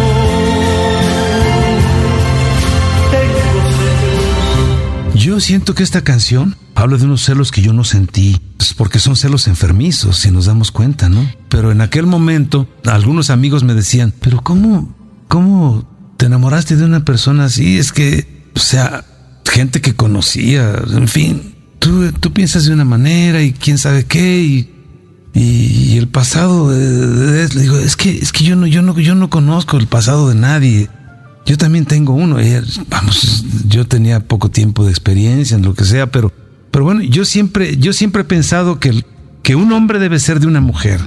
Tengo 3.11 3.61
sed. 3.79 5.19
Yo 5.19 5.41
siento 5.41 5.75
que 5.75 5.83
esta 5.83 6.03
canción 6.03 6.57
habla 6.83 6.97
de 6.99 7.05
unos 7.05 7.23
celos 7.23 7.51
que 7.53 7.63
yo 7.63 7.73
no 7.73 7.85
sentí, 7.85 8.41
pues 8.57 8.75
porque 8.75 8.99
son 8.99 9.17
celos 9.17 9.47
enfermizos, 9.47 10.19
si 10.19 10.31
nos 10.31 10.47
damos 10.47 10.73
cuenta, 10.73 11.09
¿no? 11.09 11.31
Pero 11.49 11.71
en 11.71 11.81
aquel 11.81 12.07
momento, 12.07 12.69
algunos 12.85 13.31
amigos 13.31 13.63
me 13.63 13.75
decían, 13.75 14.13
pero 14.21 14.41
¿cómo, 14.43 14.95
cómo 15.29 15.89
te 16.17 16.27
enamoraste 16.27 16.77
de 16.77 16.85
una 16.85 17.05
persona 17.05 17.45
así? 17.45 17.79
Es 17.79 17.93
que, 17.93 18.51
o 18.55 18.59
sea, 18.59 19.05
gente 19.45 19.81
que 19.81 19.95
conocía, 19.95 20.83
en 20.91 21.09
fin, 21.09 21.55
tú, 21.79 22.11
tú 22.13 22.33
piensas 22.33 22.65
de 22.65 22.73
una 22.73 22.85
manera 22.85 23.43
y 23.43 23.53
quién 23.53 23.79
sabe 23.79 24.05
qué, 24.05 24.69
y, 25.35 25.97
el 25.97 26.09
pasado, 26.09 26.71
de, 26.71 27.47
digo, 27.49 27.79
es 27.79 27.97
que, 27.97 28.11
es 28.19 28.33
que 28.33 28.45
yo 28.45 28.57
no, 28.57 28.67
yo 28.67 28.83
no, 28.83 28.99
yo 28.99 29.15
no 29.15 29.31
conozco 29.31 29.77
el 29.77 29.87
pasado 29.87 30.29
de 30.29 30.35
nadie. 30.35 30.91
Yo 31.47 31.57
también 31.57 31.87
tengo 31.87 32.13
uno, 32.13 32.37
vamos, 32.89 33.45
yo 33.67 33.87
tenía 33.87 34.21
poco 34.21 34.51
tiempo 34.51 34.85
de 34.85 34.91
experiencia 34.91 35.57
en 35.57 35.63
lo 35.63 35.75
que 35.75 35.85
sea, 35.85 36.11
pero 36.11 36.33
pero 36.73 36.87
bueno, 36.87 37.03
yo 37.03 37.25
siempre, 37.25 37.77
yo 37.77 37.93
siempre 37.93 38.23
he 38.23 38.25
pensado 38.25 38.81
que, 38.81 39.05
que 39.43 39.55
un 39.55 39.73
hombre 39.73 39.99
debe 39.99 40.19
ser 40.19 40.41
de 40.41 40.47
una 40.49 40.63
mujer. 40.63 41.01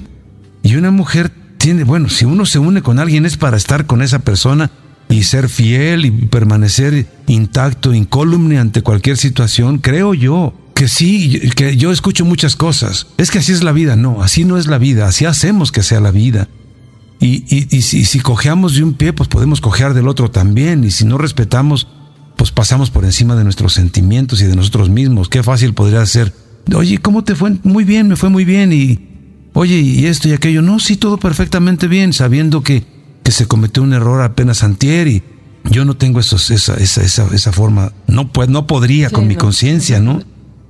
Y 0.62 0.76
una 0.76 0.92
mujer 0.92 1.32
tiene, 1.58 1.84
bueno, 1.84 2.08
si 2.08 2.24
uno 2.24 2.46
se 2.46 2.60
une 2.60 2.84
con 2.84 3.00
alguien 3.00 3.26
es 3.26 3.36
para 3.36 3.58
estar 3.58 3.88
con 3.88 4.04
esa 4.04 4.20
persona 4.20 4.70
y 5.10 5.24
ser 5.24 5.50
fiel 5.50 6.06
y 6.06 6.12
permanecer 6.12 7.08
intacto, 7.28 7.96
incólume 7.96 8.60
ante 8.60 8.84
cualquier 8.84 9.18
situación, 9.18 9.80
creo 9.80 10.14
yo. 10.14 10.54
Que 10.76 10.88
sí, 10.88 11.40
que 11.56 11.78
yo 11.78 11.92
escucho 11.92 12.26
muchas 12.26 12.56
cosas. 12.56 13.08
Es 13.18 13.32
que 13.32 13.40
así 13.40 13.54
es 13.54 13.64
la 13.64 13.72
vida. 13.72 13.96
No, 13.96 14.22
así 14.22 14.44
no 14.44 14.58
es 14.58 14.68
la 14.68 14.78
vida. 14.78 15.08
Así 15.08 15.26
hacemos 15.26 15.72
que 15.72 15.84
sea 15.84 16.02
la 16.02 16.12
vida. 16.12 16.50
Y, 17.20 17.46
y, 17.50 17.68
y 17.76 17.82
si, 17.82 18.04
si 18.04 18.20
cojeamos 18.20 18.76
de 18.76 18.84
un 18.84 18.94
pie, 18.94 19.14
pues 19.14 19.30
podemos 19.30 19.62
cojear 19.62 19.94
del 19.94 20.10
otro 20.10 20.30
también. 20.30 20.84
Y 20.84 20.92
si 20.92 21.06
no 21.06 21.18
respetamos 21.18 21.88
pues 22.46 22.52
pasamos 22.52 22.92
por 22.92 23.06
encima 23.06 23.36
de 23.36 23.44
nuestros 23.44 23.74
sentimientos 23.74 24.40
y 24.40 24.46
de 24.46 24.56
nosotros 24.56 24.88
mismos. 24.88 25.30
Qué 25.30 25.42
fácil 25.42 25.74
podría 25.74 26.06
ser. 26.06 26.32
Oye, 26.76 27.00
¿cómo 27.00 27.24
te 27.24 27.34
fue? 27.34 27.58
Muy 27.64 27.86
bien, 27.86 28.08
me 28.08 28.16
fue 28.16 28.30
muy 28.30 28.46
bien. 28.46 28.72
Y, 28.72 29.00
oye, 29.54 29.80
y 29.80 30.06
esto 30.06 30.30
y 30.30 30.34
aquello. 30.34 30.62
No, 30.62 30.80
sí, 30.80 30.96
todo 30.96 31.18
perfectamente 31.18 31.88
bien, 31.88 32.14
sabiendo 32.14 32.62
que, 32.62 32.84
que 33.24 33.32
se 33.32 33.48
cometió 33.48 33.82
un 33.82 33.94
error 33.94 34.22
apenas 34.22 34.62
antier 34.64 35.08
y 35.08 35.24
yo 35.72 35.86
no 35.86 35.98
tengo 35.98 36.20
esos, 36.20 36.52
esa, 36.52 36.76
esa, 36.76 37.02
esa, 37.02 37.28
esa 37.34 37.52
forma. 37.52 37.94
No, 38.06 38.32
pues, 38.32 38.48
no 38.48 38.68
podría 38.68 39.10
con 39.10 39.26
mi 39.28 39.36
conciencia, 39.36 40.00
¿no? 40.00 40.22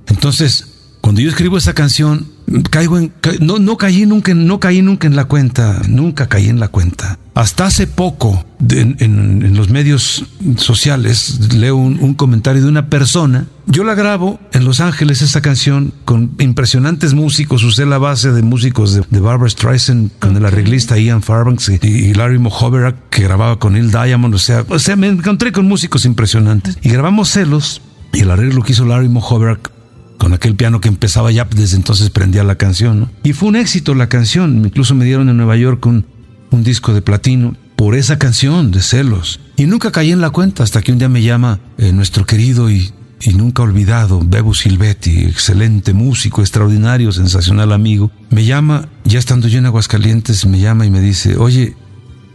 Entonces, 0.06 0.75
cuando 1.06 1.20
yo 1.20 1.28
escribo 1.28 1.56
esa 1.56 1.72
canción, 1.72 2.26
caigo 2.68 2.98
en, 2.98 3.12
no, 3.38 3.60
no 3.60 3.76
caí 3.76 4.04
nunca, 4.06 4.34
no 4.34 4.58
caí 4.58 4.82
nunca 4.82 5.06
en 5.06 5.14
la 5.14 5.26
cuenta, 5.26 5.80
nunca 5.86 6.26
caí 6.28 6.48
en 6.48 6.58
la 6.58 6.66
cuenta. 6.66 7.20
Hasta 7.32 7.66
hace 7.66 7.86
poco, 7.86 8.44
en, 8.68 9.54
los 9.54 9.70
medios 9.70 10.24
sociales, 10.56 11.54
leo 11.54 11.76
un, 11.76 12.14
comentario 12.14 12.60
de 12.60 12.68
una 12.68 12.90
persona. 12.90 13.46
Yo 13.66 13.84
la 13.84 13.94
grabo 13.94 14.40
en 14.52 14.64
Los 14.64 14.80
Ángeles, 14.80 15.22
esa 15.22 15.40
canción, 15.42 15.94
con 16.04 16.32
impresionantes 16.40 17.14
músicos. 17.14 17.62
Usé 17.62 17.86
la 17.86 17.98
base 17.98 18.32
de 18.32 18.42
músicos 18.42 18.94
de, 19.08 19.20
Barbara 19.20 19.48
Streisand, 19.48 20.10
con 20.18 20.36
el 20.36 20.44
arreglista 20.44 20.98
Ian 20.98 21.22
Farbanks 21.22 21.68
y, 21.68 22.14
Larry 22.14 22.40
Mohoverak, 22.40 23.10
que 23.10 23.22
grababa 23.22 23.60
con 23.60 23.74
Neil 23.74 23.92
Diamond. 23.92 24.34
O 24.34 24.38
sea, 24.38 24.64
o 24.68 24.80
sea, 24.80 24.96
me 24.96 25.06
encontré 25.06 25.52
con 25.52 25.68
músicos 25.68 26.04
impresionantes. 26.04 26.76
Y 26.82 26.88
grabamos 26.88 27.30
Celos, 27.30 27.80
y 28.12 28.22
el 28.22 28.30
arreglo 28.32 28.64
que 28.64 28.72
hizo 28.72 28.84
Larry 28.84 29.08
Mohoverak 29.08 29.75
con 30.18 30.32
aquel 30.32 30.54
piano 30.54 30.80
que 30.80 30.88
empezaba 30.88 31.30
ya 31.30 31.44
desde 31.44 31.76
entonces 31.76 32.10
prendía 32.10 32.44
la 32.44 32.56
canción. 32.56 33.10
Y 33.22 33.32
fue 33.32 33.48
un 33.48 33.56
éxito 33.56 33.94
la 33.94 34.08
canción. 34.08 34.64
Incluso 34.64 34.94
me 34.94 35.04
dieron 35.04 35.28
en 35.28 35.36
Nueva 35.36 35.56
York 35.56 35.84
un, 35.86 36.06
un 36.50 36.62
disco 36.62 36.94
de 36.94 37.02
platino 37.02 37.56
por 37.76 37.94
esa 37.94 38.18
canción 38.18 38.70
de 38.70 38.82
celos. 38.82 39.40
Y 39.56 39.66
nunca 39.66 39.92
caí 39.92 40.10
en 40.12 40.20
la 40.20 40.30
cuenta 40.30 40.62
hasta 40.62 40.82
que 40.82 40.92
un 40.92 40.98
día 40.98 41.08
me 41.08 41.22
llama 41.22 41.60
eh, 41.78 41.92
nuestro 41.92 42.24
querido 42.24 42.70
y, 42.70 42.92
y, 43.20 43.34
nunca 43.34 43.62
olvidado 43.62 44.20
Bebu 44.24 44.54
Silvetti, 44.54 45.24
excelente 45.24 45.92
músico, 45.92 46.40
extraordinario, 46.40 47.12
sensacional 47.12 47.72
amigo. 47.72 48.10
Me 48.30 48.44
llama, 48.44 48.88
ya 49.04 49.18
estando 49.18 49.48
yo 49.48 49.58
en 49.58 49.66
Aguascalientes, 49.66 50.46
me 50.46 50.58
llama 50.58 50.86
y 50.86 50.90
me 50.90 51.00
dice, 51.00 51.36
oye, 51.36 51.76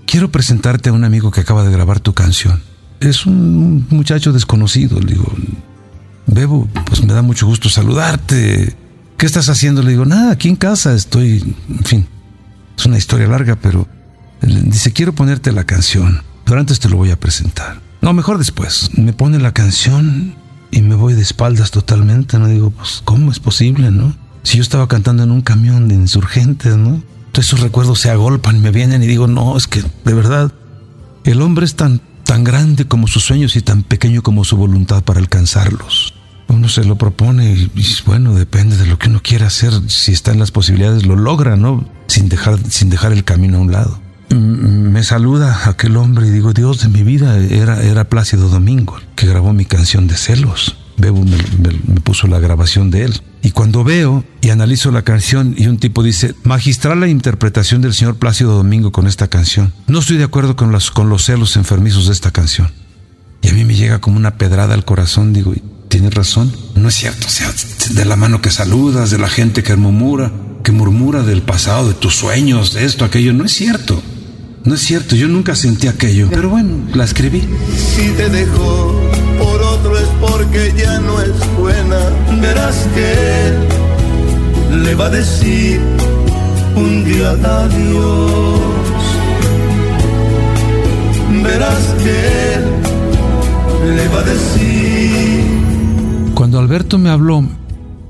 quiero 0.06 0.32
presentarte 0.32 0.90
a 0.90 0.94
un 0.94 1.04
amigo 1.04 1.32
que 1.32 1.42
acaba 1.42 1.64
de 1.64 1.72
grabar 1.72 2.00
tu 2.00 2.14
canción. 2.14 2.62
Es 3.00 3.26
un 3.26 3.88
muchacho 3.90 4.32
desconocido, 4.32 5.00
le 5.00 5.14
digo, 5.14 5.34
Bebo, 6.32 6.68
pues 6.86 7.04
me 7.04 7.14
da 7.14 7.22
mucho 7.22 7.46
gusto 7.46 7.70
saludarte. 7.70 8.76
¿Qué 9.18 9.26
estás 9.26 9.50
haciendo? 9.50 9.84
Le 9.84 9.92
digo, 9.92 10.06
nada, 10.06 10.32
aquí 10.32 10.48
en 10.48 10.56
casa 10.56 10.96
estoy, 10.96 11.56
en 11.70 11.84
fin, 11.84 12.08
es 12.78 12.86
una 12.86 12.98
historia 12.98 13.28
larga, 13.28 13.58
pero 13.58 13.86
dice, 14.42 14.94
quiero 14.94 15.14
ponerte 15.14 15.52
la 15.52 15.66
canción, 15.66 16.24
pero 16.46 16.60
antes 16.60 16.80
te 16.80 16.88
lo 16.88 16.96
voy 16.96 17.12
a 17.12 17.20
presentar. 17.20 17.82
No, 18.02 18.14
mejor 18.14 18.38
después. 18.38 18.98
Me 18.98 19.12
pone 19.12 19.40
la 19.40 19.54
canción 19.54 20.34
y 20.72 20.82
me 20.82 20.96
voy 20.96 21.14
de 21.14 21.22
espaldas 21.22 21.70
totalmente, 21.70 22.40
¿no? 22.40 22.48
Digo, 22.48 22.72
pues, 22.72 23.02
¿cómo 23.04 23.30
es 23.30 23.40
posible, 23.40 23.92
no? 23.92 24.16
Si 24.44 24.58
yo 24.58 24.64
estaba 24.64 24.88
cantando 24.88 25.24
en 25.24 25.32
un 25.32 25.42
camión 25.42 25.90
de 25.90 25.96
insurgentes, 25.96 26.78
¿no? 26.78 27.04
Entonces 27.28 27.54
esos 27.54 27.60
recuerdos 27.60 28.00
se 28.00 28.10
agolpan 28.10 28.62
me 28.62 28.72
vienen 28.72 29.04
y 29.04 29.08
digo, 29.08 29.28
no, 29.28 29.58
es 29.58 29.68
que 29.68 29.84
de 30.06 30.14
verdad, 30.14 30.52
el 31.26 31.42
hombre 31.42 31.66
es 31.66 31.76
tan, 31.76 32.02
tan 32.24 32.46
grande 32.46 32.88
como 32.88 33.08
sus 33.08 33.24
sueños 33.24 33.58
y 33.58 33.62
tan 33.62 33.84
pequeño 33.84 34.24
como 34.24 34.46
su 34.46 34.56
voluntad 34.56 35.04
para 35.04 35.20
alcanzarlos 35.20 36.11
uno 36.52 36.70
se 36.70 36.84
lo 36.84 36.98
propone 36.98 37.54
y, 37.54 37.86
bueno, 38.06 38.34
depende 38.36 38.78
de 38.78 38.86
lo 38.86 38.98
que 38.98 39.10
uno 39.10 39.22
quiera 39.24 39.48
hacer, 39.48 39.74
si 39.88 40.12
está 40.12 40.32
en 40.32 40.40
las 40.40 40.52
posibilidades 40.52 41.06
lo 41.06 41.16
logra, 41.16 41.56
¿no? 41.56 41.88
Sin 42.08 42.30
dejar, 42.30 42.60
sin 42.70 42.90
dejar 42.90 43.14
el 43.14 43.24
camino 43.24 43.58
a 43.58 43.62
un 43.62 43.72
lado. 43.72 44.00
Me 44.30 45.04
saluda 45.04 45.70
aquel 45.70 45.98
hombre 45.98 46.28
y 46.28 46.30
digo, 46.30 46.54
Dios 46.54 46.82
de 46.82 46.88
mi 46.88 47.04
vida, 47.04 47.38
era, 47.38 47.82
era 47.84 48.06
Plácido 48.06 48.48
Domingo, 48.48 48.98
que 49.16 49.28
grabó 49.28 49.54
mi 49.54 49.66
canción 49.66 50.08
de 50.08 50.16
celos. 50.16 50.78
Bebo 50.98 51.24
me, 51.24 51.38
me, 51.58 52.00
puso 52.02 52.28
la 52.28 52.40
grabación 52.40 52.92
de 52.92 53.06
él. 53.06 53.22
Y 53.42 53.52
cuando 53.52 53.84
veo 53.84 54.24
y 54.40 54.50
analizo 54.50 54.92
la 54.92 55.02
canción 55.02 55.56
y 55.58 55.68
un 55.68 55.80
tipo 55.80 56.04
dice, 56.04 56.36
magistral 56.44 57.00
la 57.00 57.08
interpretación 57.08 57.82
del 57.82 57.94
señor 57.94 58.18
Plácido 58.18 58.56
Domingo 58.56 58.92
con 58.92 59.08
esta 59.08 59.28
canción. 59.28 59.74
No 59.88 60.00
estoy 60.00 60.18
de 60.18 60.26
acuerdo 60.26 60.56
con, 60.56 60.72
las, 60.72 60.92
con 60.92 61.10
los 61.10 61.26
celos 61.26 61.56
enfermizos 61.56 62.08
de 62.08 62.14
esta 62.14 62.32
canción. 62.32 62.72
Y 63.42 63.50
a 63.50 63.54
mí 63.54 63.66
me 63.66 63.76
llega 63.76 64.00
como 64.00 64.18
una 64.18 64.38
pedrada 64.38 64.76
al 64.76 64.86
corazón, 64.86 65.34
digo, 65.34 65.54
tienes 65.92 66.14
razón. 66.14 66.52
No 66.76 66.88
es 66.88 66.96
cierto, 66.96 67.28
o 67.28 67.30
sea, 67.30 67.54
de 67.92 68.06
la 68.06 68.16
mano 68.16 68.42
que 68.42 68.50
saludas, 68.50 69.12
de 69.12 69.18
la 69.18 69.28
gente 69.28 69.62
que 69.62 69.76
murmura, 69.76 70.32
que 70.64 70.72
murmura 70.72 71.22
del 71.22 71.42
pasado, 71.42 71.90
de 71.90 71.94
tus 71.94 72.16
sueños, 72.16 72.74
de 72.74 72.86
esto, 72.86 73.04
aquello, 73.06 73.34
no 73.34 73.44
es 73.44 73.54
cierto. 73.54 74.02
No 74.64 74.76
es 74.76 74.82
cierto, 74.82 75.16
yo 75.16 75.28
nunca 75.28 75.56
sentí 75.56 75.88
aquello, 75.88 76.30
pero 76.32 76.50
bueno, 76.50 76.76
la 76.94 77.04
escribí. 77.04 77.44
Si 77.96 78.10
te 78.12 78.30
dejó 78.30 78.96
por 79.38 79.62
otro 79.62 79.98
es 79.98 80.08
porque 80.22 80.74
ya 80.78 81.00
no 81.00 81.20
es 81.20 81.34
buena, 81.60 82.00
verás 82.40 82.76
que 82.94 83.48
él 84.70 84.84
le 84.84 84.96
va 84.96 85.08
a 85.08 85.10
decir 85.10 85.82
un 86.76 87.04
día 87.04 87.32
adiós. 87.32 88.62
Verás 91.44 91.84
que 92.04 92.54
él 92.54 93.96
le 93.98 94.08
va 94.10 94.20
a 94.20 94.24
decir 94.24 94.91
cuando 96.42 96.58
Alberto 96.58 96.98
me 96.98 97.12
habló, 97.12 97.48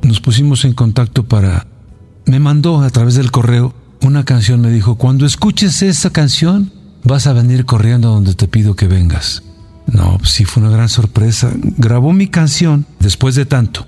nos 0.03 0.21
pusimos 0.21 0.63
en 0.63 0.71
contacto 0.71 1.27
para... 1.27 1.67
Me 2.25 2.39
mandó 2.39 2.81
a 2.81 2.89
través 2.89 3.15
del 3.15 3.29
correo 3.29 3.73
una 4.03 4.23
canción, 4.23 4.61
me 4.61 4.71
dijo, 4.71 4.95
cuando 4.95 5.25
escuches 5.25 5.81
esa 5.81 6.11
canción, 6.11 6.71
vas 7.03 7.27
a 7.27 7.33
venir 7.33 7.65
corriendo 7.65 8.07
a 8.07 8.13
donde 8.13 8.33
te 8.33 8.47
pido 8.47 8.73
que 8.73 8.87
vengas. 8.87 9.43
No, 9.85 10.17
sí 10.23 10.45
fue 10.45 10.63
una 10.63 10.71
gran 10.71 10.87
sorpresa. 10.87 11.51
Grabó 11.75 12.13
mi 12.13 12.27
canción 12.27 12.85
después 13.01 13.35
de 13.35 13.45
tanto. 13.45 13.85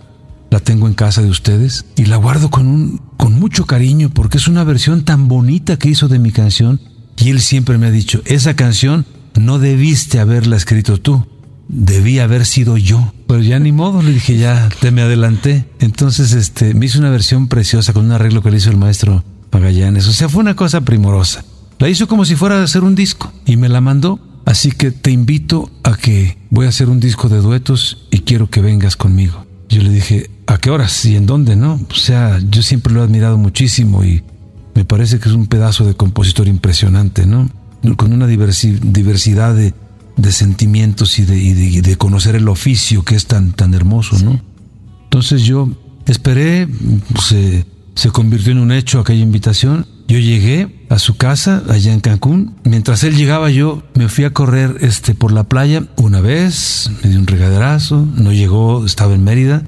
La 0.51 0.59
tengo 0.59 0.89
en 0.89 0.93
casa 0.93 1.21
de 1.21 1.29
ustedes 1.29 1.85
y 1.95 2.07
la 2.07 2.17
guardo 2.17 2.49
con 2.49 2.67
un 2.67 3.01
con 3.15 3.39
mucho 3.39 3.65
cariño 3.65 4.09
porque 4.09 4.39
es 4.39 4.49
una 4.49 4.65
versión 4.65 5.05
tan 5.05 5.29
bonita 5.29 5.79
que 5.79 5.87
hizo 5.87 6.09
de 6.09 6.19
mi 6.19 6.33
canción 6.33 6.81
y 7.15 7.29
él 7.29 7.39
siempre 7.39 7.77
me 7.77 7.87
ha 7.87 7.91
dicho, 7.91 8.21
esa 8.25 8.57
canción 8.57 9.05
no 9.39 9.57
debiste 9.57 10.19
haberla 10.19 10.57
escrito 10.57 10.97
tú 10.97 11.25
debía 11.73 12.23
haber 12.23 12.45
sido 12.45 12.77
yo. 12.77 13.13
Pero 13.27 13.41
ya 13.41 13.59
ni 13.59 13.71
modo, 13.71 14.01
le 14.01 14.11
dije, 14.11 14.37
ya 14.37 14.69
te 14.79 14.91
me 14.91 15.01
adelanté. 15.01 15.65
Entonces, 15.79 16.33
este, 16.33 16.73
me 16.73 16.85
hizo 16.85 16.99
una 16.99 17.09
versión 17.09 17.47
preciosa 17.47 17.93
con 17.93 18.05
un 18.05 18.11
arreglo 18.11 18.41
que 18.41 18.51
le 18.51 18.57
hizo 18.57 18.69
el 18.69 18.77
maestro 18.77 19.23
Magallanes. 19.51 20.07
O 20.07 20.13
sea, 20.13 20.29
fue 20.29 20.41
una 20.41 20.55
cosa 20.55 20.81
primorosa. 20.81 21.43
La 21.79 21.89
hizo 21.89 22.07
como 22.07 22.25
si 22.25 22.35
fuera 22.35 22.59
a 22.59 22.63
hacer 22.63 22.83
un 22.83 22.95
disco 22.95 23.31
y 23.45 23.57
me 23.57 23.69
la 23.69 23.81
mandó. 23.81 24.19
Así 24.45 24.71
que 24.71 24.91
te 24.91 25.11
invito 25.11 25.71
a 25.83 25.95
que 25.95 26.37
voy 26.49 26.65
a 26.65 26.69
hacer 26.69 26.89
un 26.89 26.99
disco 26.99 27.29
de 27.29 27.37
duetos 27.37 28.05
y 28.11 28.19
quiero 28.19 28.49
que 28.49 28.61
vengas 28.61 28.97
conmigo. 28.97 29.45
Yo 29.69 29.81
le 29.81 29.89
dije, 29.89 30.29
¿a 30.47 30.57
qué 30.57 30.69
horas 30.69 31.05
y 31.05 31.15
en 31.15 31.25
dónde, 31.25 31.55
no? 31.55 31.79
O 31.89 31.95
sea, 31.95 32.39
yo 32.49 32.61
siempre 32.61 32.93
lo 32.93 33.01
he 33.01 33.03
admirado 33.03 33.37
muchísimo 33.37 34.03
y 34.03 34.21
me 34.75 34.83
parece 34.83 35.19
que 35.19 35.29
es 35.29 35.35
un 35.35 35.47
pedazo 35.47 35.85
de 35.85 35.93
compositor 35.93 36.47
impresionante, 36.47 37.25
¿no? 37.25 37.49
Con 37.95 38.11
una 38.11 38.27
diversidad 38.27 39.55
de, 39.55 39.73
de 40.17 40.31
sentimientos 40.31 41.19
y 41.19 41.23
de, 41.23 41.81
de, 41.81 41.95
conocer 41.95 42.35
el 42.35 42.47
oficio 42.47 43.03
que 43.03 43.15
es 43.15 43.25
tan, 43.25 43.53
tan 43.53 43.73
hermoso, 43.73 44.17
¿no? 44.19 44.39
Entonces 45.05 45.43
yo 45.43 45.69
esperé, 46.05 46.67
se, 47.21 47.65
se 47.95 48.09
convirtió 48.09 48.51
en 48.51 48.59
un 48.59 48.71
hecho 48.71 48.99
aquella 48.99 49.21
invitación. 49.21 49.85
Yo 50.07 50.19
llegué 50.19 50.85
a 50.89 50.99
su 50.99 51.15
casa 51.15 51.63
allá 51.69 51.93
en 51.93 51.99
Cancún. 51.99 52.55
Mientras 52.63 53.03
él 53.03 53.15
llegaba 53.15 53.49
yo 53.49 53.83
me 53.95 54.09
fui 54.09 54.25
a 54.25 54.33
correr 54.33 54.77
este, 54.81 55.15
por 55.15 55.31
la 55.31 55.43
playa 55.45 55.83
una 55.95 56.21
vez, 56.21 56.91
me 57.03 57.09
dio 57.09 57.19
un 57.19 57.27
regaderazo, 57.27 58.07
no 58.15 58.33
llegó, 58.33 58.85
estaba 58.85 59.13
en 59.13 59.23
Mérida. 59.23 59.63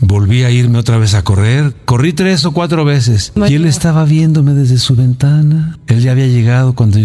Volví 0.00 0.44
a 0.44 0.50
irme 0.50 0.78
otra 0.78 0.96
vez 0.96 1.14
a 1.14 1.22
correr. 1.24 1.74
Corrí 1.84 2.12
tres 2.12 2.44
o 2.44 2.52
cuatro 2.52 2.84
veces. 2.84 3.32
Y 3.48 3.54
él 3.54 3.66
estaba 3.66 4.04
viéndome 4.04 4.54
desde 4.54 4.78
su 4.78 4.94
ventana. 4.94 5.76
Él 5.88 6.00
ya 6.00 6.12
había 6.12 6.28
llegado 6.28 6.74
cuando 6.74 6.98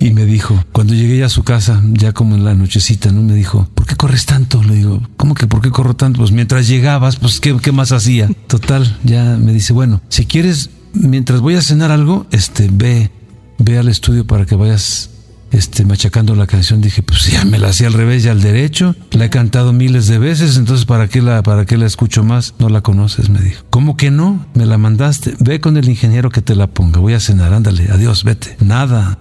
y 0.00 0.10
me 0.10 0.24
dijo, 0.24 0.62
cuando 0.72 0.94
llegué 0.94 1.24
a 1.24 1.28
su 1.28 1.42
casa, 1.42 1.82
ya 1.92 2.12
como 2.12 2.36
en 2.36 2.44
la 2.44 2.54
nochecita, 2.54 3.10
¿no? 3.10 3.22
Me 3.22 3.34
dijo, 3.34 3.68
¿por 3.74 3.86
qué 3.86 3.96
corres 3.96 4.26
tanto? 4.26 4.62
Le 4.62 4.74
digo, 4.74 5.02
¿cómo 5.16 5.34
que 5.34 5.46
por 5.46 5.60
qué 5.60 5.70
corro 5.70 5.96
tanto? 5.96 6.20
Pues 6.20 6.30
mientras 6.30 6.68
llegabas, 6.68 7.16
pues 7.16 7.40
¿qué, 7.40 7.56
qué 7.56 7.72
más 7.72 7.90
hacía? 7.92 8.28
Total, 8.46 8.98
ya 9.02 9.36
me 9.36 9.52
dice, 9.52 9.72
bueno, 9.72 10.00
si 10.08 10.26
quieres, 10.26 10.70
mientras 10.92 11.40
voy 11.40 11.56
a 11.56 11.62
cenar 11.62 11.90
algo, 11.90 12.26
este, 12.30 12.68
ve, 12.72 13.10
ve 13.58 13.78
al 13.78 13.88
estudio 13.88 14.24
para 14.26 14.46
que 14.46 14.54
vayas 14.54 15.10
este, 15.50 15.84
machacando 15.84 16.36
la 16.36 16.46
canción, 16.46 16.80
dije, 16.80 17.02
pues 17.02 17.26
ya 17.26 17.44
me 17.44 17.58
la 17.58 17.68
hacía 17.68 17.88
al 17.88 17.94
revés 17.94 18.24
y 18.24 18.28
al 18.28 18.40
derecho, 18.40 18.94
la 19.10 19.24
he 19.24 19.30
cantado 19.30 19.72
miles 19.72 20.06
de 20.06 20.18
veces, 20.18 20.56
entonces 20.56 20.86
¿para 20.86 21.08
qué 21.08 21.22
la, 21.22 21.42
para 21.42 21.66
qué 21.66 21.76
la 21.76 21.86
escucho 21.86 22.22
más? 22.22 22.54
No 22.58 22.68
la 22.68 22.82
conoces, 22.82 23.30
me 23.30 23.40
dijo. 23.40 23.64
¿Cómo 23.70 23.96
que 23.96 24.10
no? 24.10 24.46
Me 24.54 24.66
la 24.66 24.78
mandaste, 24.78 25.34
ve 25.40 25.60
con 25.60 25.76
el 25.76 25.88
ingeniero 25.88 26.30
que 26.30 26.42
te 26.42 26.54
la 26.54 26.68
ponga, 26.68 27.00
voy 27.00 27.14
a 27.14 27.20
cenar, 27.20 27.52
ándale, 27.52 27.88
adiós, 27.90 28.24
vete. 28.24 28.56
Nada, 28.60 29.18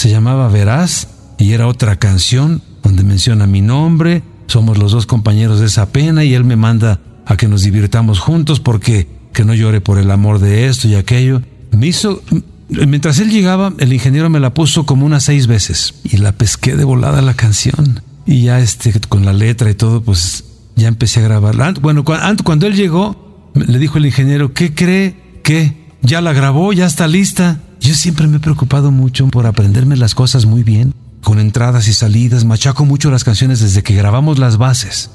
se 0.00 0.08
llamaba 0.08 0.48
Verás 0.48 1.08
y 1.36 1.52
era 1.52 1.66
otra 1.66 1.96
canción 1.96 2.62
donde 2.82 3.02
menciona 3.02 3.46
mi 3.46 3.60
nombre, 3.60 4.22
somos 4.46 4.78
los 4.78 4.92
dos 4.92 5.04
compañeros 5.04 5.60
de 5.60 5.66
esa 5.66 5.92
pena 5.92 6.24
y 6.24 6.32
él 6.32 6.42
me 6.42 6.56
manda 6.56 7.00
a 7.26 7.36
que 7.36 7.48
nos 7.48 7.64
divirtamos 7.64 8.18
juntos 8.18 8.60
porque 8.60 9.06
que 9.34 9.44
no 9.44 9.52
llore 9.52 9.82
por 9.82 9.98
el 9.98 10.10
amor 10.10 10.38
de 10.38 10.68
esto 10.68 10.88
y 10.88 10.94
aquello. 10.94 11.42
Me 11.72 11.88
hizo, 11.88 12.22
mientras 12.70 13.18
él 13.18 13.30
llegaba, 13.30 13.74
el 13.78 13.92
ingeniero 13.92 14.30
me 14.30 14.40
la 14.40 14.54
puso 14.54 14.86
como 14.86 15.04
unas 15.04 15.24
seis 15.24 15.46
veces 15.46 15.96
y 16.02 16.16
la 16.16 16.32
pesqué 16.32 16.76
de 16.76 16.84
volada 16.84 17.20
la 17.20 17.34
canción. 17.34 18.00
Y 18.24 18.44
ya 18.44 18.58
este, 18.58 18.98
con 19.00 19.26
la 19.26 19.34
letra 19.34 19.68
y 19.68 19.74
todo, 19.74 20.02
pues 20.02 20.44
ya 20.76 20.88
empecé 20.88 21.20
a 21.20 21.24
grabar. 21.24 21.78
Bueno, 21.78 22.04
cuando 22.04 22.66
él 22.66 22.74
llegó, 22.74 23.50
le 23.54 23.78
dijo 23.78 23.98
el 23.98 24.06
ingeniero, 24.06 24.54
¿qué 24.54 24.74
cree? 24.74 25.14
¿Qué? 25.44 25.76
¿Ya 26.00 26.22
la 26.22 26.32
grabó? 26.32 26.72
¿Ya 26.72 26.86
está 26.86 27.06
lista? 27.06 27.60
Yo 27.80 27.94
siempre 27.94 28.28
me 28.28 28.36
he 28.36 28.40
preocupado 28.40 28.90
mucho 28.90 29.26
por 29.28 29.46
aprenderme 29.46 29.96
las 29.96 30.14
cosas 30.14 30.44
muy 30.44 30.62
bien, 30.62 30.94
con 31.22 31.38
entradas 31.38 31.88
y 31.88 31.92
salidas, 31.92 32.44
machaco 32.44 32.84
mucho 32.84 33.10
las 33.10 33.24
canciones 33.24 33.60
desde 33.60 33.82
que 33.82 33.94
grabamos 33.94 34.38
las 34.38 34.58
bases. 34.58 35.10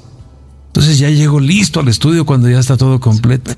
Entonces 0.68 0.98
ya 0.98 1.08
llego 1.08 1.40
listo 1.40 1.80
al 1.80 1.88
estudio 1.88 2.26
cuando 2.26 2.50
ya 2.50 2.58
está 2.58 2.76
todo 2.76 3.00
completo. 3.00 3.52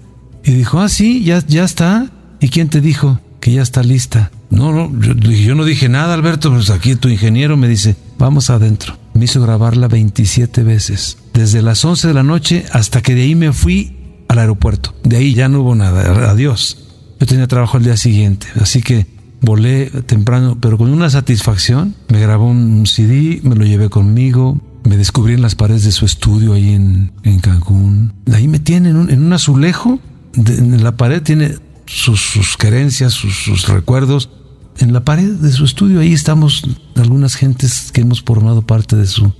Y 0.44 0.52
dijo, 0.52 0.78
ah, 0.80 0.88
sí, 0.88 1.24
ya, 1.24 1.44
ya 1.46 1.64
está. 1.64 2.10
¿Y 2.40 2.48
quién 2.48 2.68
te 2.68 2.80
dijo 2.80 3.20
que 3.40 3.52
ya 3.52 3.62
está 3.62 3.82
lista? 3.82 4.30
No, 4.50 4.72
no, 4.72 4.90
yo, 5.00 5.14
yo 5.14 5.54
no 5.54 5.64
dije 5.64 5.88
nada, 5.88 6.14
Alberto, 6.14 6.50
pues 6.50 6.70
aquí 6.70 6.94
tu 6.94 7.08
ingeniero 7.08 7.56
me 7.56 7.68
dice, 7.68 7.96
vamos 8.18 8.50
adentro. 8.50 8.96
Me 9.14 9.24
hizo 9.24 9.42
grabarla 9.42 9.88
27 9.88 10.62
veces, 10.62 11.18
desde 11.34 11.60
las 11.60 11.84
11 11.84 12.08
de 12.08 12.14
la 12.14 12.22
noche 12.22 12.66
hasta 12.72 13.02
que 13.02 13.14
de 13.14 13.22
ahí 13.22 13.34
me 13.34 13.52
fui 13.52 13.96
al 14.28 14.38
aeropuerto. 14.38 14.94
De 15.02 15.16
ahí 15.16 15.34
ya 15.34 15.48
no 15.48 15.62
hubo 15.62 15.74
nada, 15.74 16.30
adiós. 16.30 16.87
Yo 17.20 17.26
tenía 17.26 17.46
trabajo 17.46 17.76
al 17.76 17.84
día 17.84 17.96
siguiente, 17.96 18.46
así 18.60 18.80
que 18.80 19.06
volé 19.40 19.86
temprano, 20.06 20.58
pero 20.60 20.78
con 20.78 20.90
una 20.90 21.10
satisfacción. 21.10 21.94
Me 22.08 22.20
grabó 22.20 22.48
un 22.48 22.86
CD, 22.86 23.40
me 23.42 23.56
lo 23.56 23.64
llevé 23.64 23.88
conmigo, 23.88 24.60
me 24.84 24.96
descubrí 24.96 25.34
en 25.34 25.42
las 25.42 25.54
paredes 25.54 25.84
de 25.84 25.92
su 25.92 26.04
estudio 26.04 26.54
ahí 26.54 26.70
en, 26.70 27.12
en 27.24 27.40
Cancún. 27.40 28.14
Ahí 28.32 28.48
me 28.48 28.58
tiene 28.58 28.90
en 28.90 28.96
un, 28.96 29.10
en 29.10 29.24
un 29.24 29.32
azulejo, 29.32 29.98
en 30.34 30.82
la 30.82 30.96
pared 30.96 31.22
tiene 31.22 31.56
sus, 31.86 32.20
sus 32.20 32.56
querencias, 32.56 33.12
sus, 33.12 33.34
sus, 33.34 33.68
recuerdos. 33.68 34.30
En 34.78 34.92
la 34.92 35.04
pared 35.04 35.28
de 35.28 35.50
su 35.50 35.64
estudio 35.64 36.00
ahí 36.00 36.12
estamos 36.12 36.62
algunas 36.94 37.34
gentes 37.34 37.90
que 37.92 38.02
hemos 38.02 38.22
formado 38.22 38.62
parte 38.62 38.94
de 38.94 39.06
su 39.06 39.32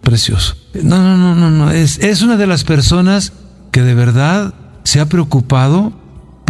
precioso. 0.00 0.56
No, 0.82 1.02
no, 1.02 1.16
no, 1.16 1.34
no, 1.34 1.50
no. 1.50 1.70
Es, 1.70 1.98
es 1.98 2.22
una 2.22 2.36
de 2.36 2.46
las 2.46 2.64
personas 2.64 3.32
que 3.70 3.82
de 3.82 3.94
verdad 3.94 4.54
se 4.82 4.98
ha 4.98 5.06
preocupado 5.06 5.92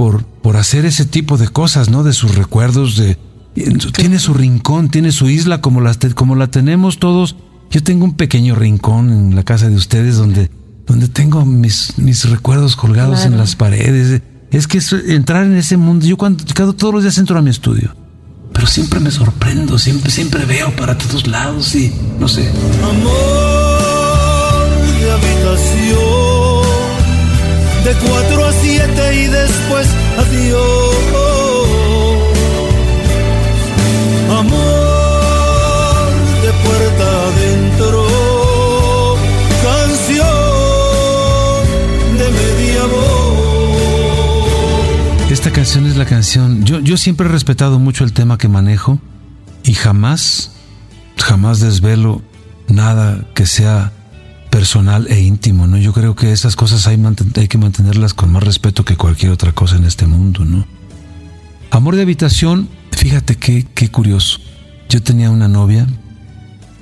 por, 0.00 0.24
por 0.24 0.56
hacer 0.56 0.86
ese 0.86 1.04
tipo 1.04 1.36
de 1.36 1.46
cosas, 1.48 1.90
¿no? 1.90 2.02
De 2.02 2.14
sus 2.14 2.34
recuerdos, 2.34 2.96
de... 2.96 3.18
Tiene 3.94 4.18
su 4.18 4.32
rincón, 4.32 4.88
tiene 4.88 5.12
su 5.12 5.28
isla 5.28 5.60
como 5.60 5.82
la, 5.82 5.94
como 6.14 6.36
la 6.36 6.46
tenemos 6.46 6.98
todos. 6.98 7.36
Yo 7.70 7.82
tengo 7.82 8.06
un 8.06 8.14
pequeño 8.14 8.54
rincón 8.54 9.10
en 9.10 9.34
la 9.34 9.42
casa 9.42 9.68
de 9.68 9.76
ustedes 9.76 10.16
donde, 10.16 10.50
donde 10.86 11.08
tengo 11.08 11.44
mis, 11.44 11.98
mis 11.98 12.30
recuerdos 12.30 12.76
colgados 12.76 13.26
en 13.26 13.36
las 13.36 13.56
paredes. 13.56 14.22
Es 14.50 14.66
que 14.66 14.80
entrar 15.08 15.44
en 15.44 15.58
ese 15.58 15.76
mundo, 15.76 16.06
yo 16.06 16.16
cuando 16.16 16.44
todos 16.72 16.94
los 16.94 17.02
días 17.02 17.18
entro 17.18 17.38
a 17.38 17.42
mi 17.42 17.50
estudio, 17.50 17.94
pero 18.54 18.66
siempre 18.66 19.00
me 19.00 19.10
sorprendo, 19.10 19.78
siempre, 19.78 20.10
siempre 20.10 20.46
veo 20.46 20.74
para 20.76 20.96
todos 20.96 21.26
lados 21.26 21.74
y 21.74 21.92
no 22.18 22.26
sé. 22.26 22.50
Amor 22.82 23.10
de 24.98 25.12
habitación 25.12 26.39
de 27.84 27.94
cuatro 27.94 28.46
a 28.46 28.52
siete 28.52 29.14
y 29.14 29.26
después 29.26 29.88
adiós. 30.18 30.96
Amor 34.30 35.30
de 36.42 36.52
puerta 36.64 37.06
adentro, 37.28 38.06
canción 39.62 40.38
de 42.18 42.26
media 42.30 42.82
voz. 42.86 43.30
Esta 45.30 45.50
canción 45.50 45.86
es 45.86 45.96
la 45.96 46.04
canción. 46.04 46.64
Yo, 46.64 46.80
yo 46.80 46.96
siempre 46.96 47.26
he 47.26 47.30
respetado 47.30 47.78
mucho 47.78 48.04
el 48.04 48.12
tema 48.12 48.36
que 48.36 48.48
manejo 48.48 48.98
y 49.64 49.74
jamás, 49.74 50.52
jamás 51.16 51.60
desvelo 51.60 52.22
nada 52.68 53.24
que 53.34 53.46
sea 53.46 53.92
personal 54.50 55.06
e 55.08 55.20
íntimo, 55.20 55.66
¿no? 55.66 55.78
Yo 55.78 55.92
creo 55.92 56.14
que 56.14 56.32
esas 56.32 56.56
cosas 56.56 56.86
hay, 56.86 56.98
que 57.48 57.58
mantenerlas 57.58 58.12
con 58.12 58.32
más 58.32 58.42
respeto 58.42 58.84
que 58.84 58.96
cualquier 58.96 59.32
otra 59.32 59.52
cosa 59.52 59.76
en 59.76 59.84
este 59.84 60.06
mundo, 60.06 60.44
¿no? 60.44 60.66
Amor 61.70 61.94
de 61.96 62.02
habitación, 62.02 62.68
fíjate 62.90 63.36
qué, 63.36 63.66
qué 63.74 63.88
curioso. 63.90 64.40
Yo 64.88 65.02
tenía 65.02 65.30
una 65.30 65.46
novia 65.46 65.86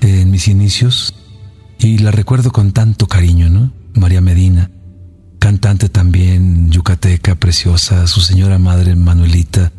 en 0.00 0.30
mis 0.30 0.48
inicios 0.48 1.14
y 1.78 1.98
la 1.98 2.10
recuerdo 2.10 2.50
con 2.50 2.72
tanto 2.72 3.06
cariño, 3.06 3.50
¿no? 3.50 3.70
María 3.94 4.22
Medina, 4.22 4.70
cantante 5.38 5.90
también, 5.90 6.70
yucateca, 6.70 7.34
preciosa, 7.34 8.06
su 8.06 8.22
señora 8.22 8.58
madre 8.58 8.96
Manuelita, 8.96 9.72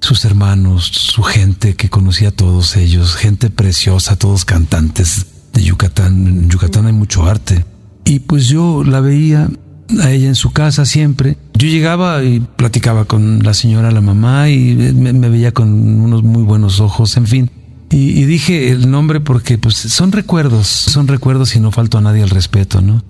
sus 0.00 0.24
hermanos, 0.24 0.84
su 0.92 1.22
gente 1.22 1.76
que 1.76 1.88
conocía 1.88 2.28
a 2.28 2.32
todos 2.32 2.76
ellos, 2.76 3.14
gente 3.14 3.48
preciosa, 3.48 4.16
todos 4.16 4.44
cantantes 4.44 5.26
Yucatán. 5.62 6.26
En 6.26 6.50
Yucatán 6.50 6.86
hay 6.86 6.92
mucho 6.92 7.24
arte. 7.24 7.64
Y 8.04 8.20
pues 8.20 8.46
yo 8.48 8.84
la 8.84 9.00
veía 9.00 9.50
a 10.00 10.10
ella 10.10 10.28
en 10.28 10.34
su 10.34 10.50
casa 10.50 10.84
siempre. 10.84 11.36
Yo 11.54 11.68
llegaba 11.68 12.22
y 12.22 12.40
platicaba 12.40 13.04
con 13.04 13.42
la 13.42 13.54
señora, 13.54 13.90
la 13.90 14.00
mamá, 14.00 14.50
y 14.50 14.74
me, 14.74 15.12
veía 15.28 15.52
con 15.52 15.68
unos 16.00 16.22
muy 16.22 16.42
buenos 16.42 16.80
ojos, 16.80 17.16
en 17.16 17.26
fin. 17.26 17.50
Y, 17.90 18.24
dije 18.24 18.70
el 18.70 18.90
nombre 18.90 19.20
porque 19.20 19.56
pues 19.56 19.74
son 19.74 20.12
recuerdos, 20.12 20.66
son 20.66 21.08
recuerdos 21.08 21.56
y 21.56 21.60
no 21.60 21.72
falto 21.72 21.96
a 21.96 22.02
nadie 22.02 22.22
el 22.22 22.28
respeto, 22.28 22.82
¿no? 22.82 23.02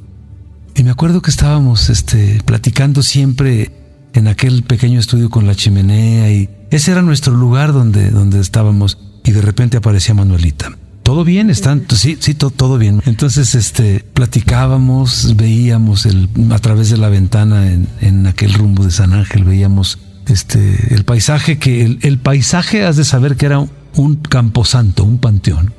Y 0.77 0.85
me 0.85 0.91
acuerdo 0.91 1.21
que 1.21 1.31
estábamos 1.31 1.91
este, 1.91 2.41
platicando 2.45 3.03
siempre 3.03 3.73
en 4.15 4.29
aquel 4.29 4.63
pequeño 4.63 5.01
estudio 5.01 5.31
con 5.31 5.49
la 5.49 5.57
chimenea 5.57 6.31
y 6.31 6.49
ese 6.71 6.93
era 6.93 7.03
nuestro 7.03 7.35
lugar 7.35 7.73
donde, 7.73 8.11
donde 8.11 8.39
estábamos 8.39 8.99
y 9.25 9.33
de 9.33 9.43
repente 9.43 9.77
aparecía 9.77 10.15
Manuelita 10.15 10.78
todo 11.09 11.25
bien, 11.25 11.49
están, 11.49 11.87
sí, 11.89 12.19
sí, 12.21 12.35
todo, 12.35 12.51
todo 12.51 12.77
bien. 12.77 13.01
Entonces, 13.07 13.55
este, 13.55 14.05
platicábamos, 14.13 15.37
veíamos 15.37 16.05
el, 16.05 16.29
a 16.51 16.59
través 16.59 16.91
de 16.91 16.99
la 16.99 17.09
ventana 17.09 17.73
en, 17.73 17.89
en 18.03 18.27
aquel 18.27 18.53
rumbo 18.53 18.85
de 18.85 18.91
San 18.91 19.15
Ángel, 19.15 19.45
veíamos 19.45 19.99
este, 20.27 20.95
el 20.95 21.05
paisaje 21.05 21.59
que, 21.59 21.83
el, 21.83 21.99
el 22.03 22.19
paisaje 22.19 22.85
has 22.85 22.97
de 22.97 23.07
saber 23.07 23.37
que 23.37 23.47
era 23.47 23.59
un, 23.59 24.17
camposanto, 24.17 25.03
un 25.03 25.17
panteón. 25.17 25.73